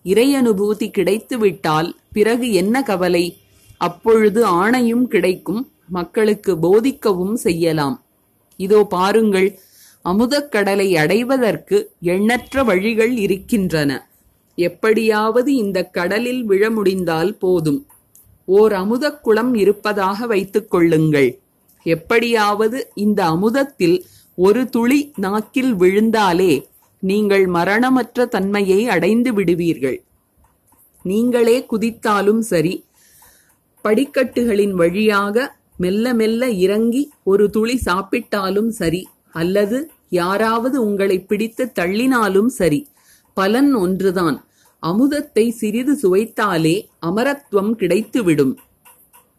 இறையனுபூதி 0.05 0.91
கிடைத்துவிட்டால் 0.91 1.97
பிறகு 2.13 2.53
என்ன 2.53 2.83
கவலை? 2.83 3.37
அப்பொழுது 3.77 4.47
ஆணையும் 4.47 5.03
கிடைக்கும் 5.03 5.73
மக்களுக்கு 5.89 6.57
போதிக்கவும் 6.57 7.35
செய்யலாம். 7.35 8.05
இதோ 8.57 8.87
பாருங்கள் 8.89 9.59
அமுதக்கடலை 10.05 10.95
அடைவதற்கு 10.95 11.93
எண்ணற்ற 12.01 12.65
வழிகள் 12.65 13.17
இருக்கின்றன. 13.17 14.11
எப்படியாவது 14.55 15.55
இந்த 15.55 15.85
கடலில் 15.85 16.45
விழ 16.45 16.71
முடிந்தால் 16.71 17.37
போதும். 17.37 17.87
ஓர் 18.45 18.73
அமுதக்குளம் 18.73 19.55
இருப்பதாக 19.55 20.27
வைத்துக் 20.27 20.71
கொள்ளுங்கள். 20.71 21.39
எப்படியாவது 21.97 22.79
இந்த 23.05 23.21
அமுதத்தில் 23.35 23.99
ஒரு 24.39 24.61
துளி 24.75 25.01
நாக்கில் 25.25 25.73
விழுந்தாலே 25.75 26.53
நீங்கள் 27.03 27.45
மரணமற்ற 27.57 28.27
தன்மையை 28.35 28.81
அடைந்து 28.95 29.31
விடுவீர்கள். 29.35 29.99
நீங்களே 31.05 31.57
குதித்தாலும் 31.73 32.43
சரி 32.51 32.75
படிக்கட்டுகளின் 33.85 34.75
வழியாக 34.81 35.37
மெல்ல 35.83 36.15
மெல்ல 36.21 36.43
இறங்கி 36.65 37.03
ஒரு 37.33 37.45
துளி 37.51 37.77
சாப்பிட்டாலும் 37.89 38.71
சரி 38.81 39.03
அல்லது 39.41 39.79
யாராவது 40.21 40.77
உங்களை 40.87 41.17
பிடித்து 41.31 41.65
தள்ளினாலும் 41.79 42.51
சரி 42.59 42.81
பலன் 43.37 43.71
ஒன்றுதான். 43.85 44.39
அமுதத்தை 44.83 45.45
சிறிது 45.61 45.93
சுவைத்தாலே 46.03 46.77
அமரத்துவம் 47.09 47.73
கிடைத்துவிடும். 47.81 48.55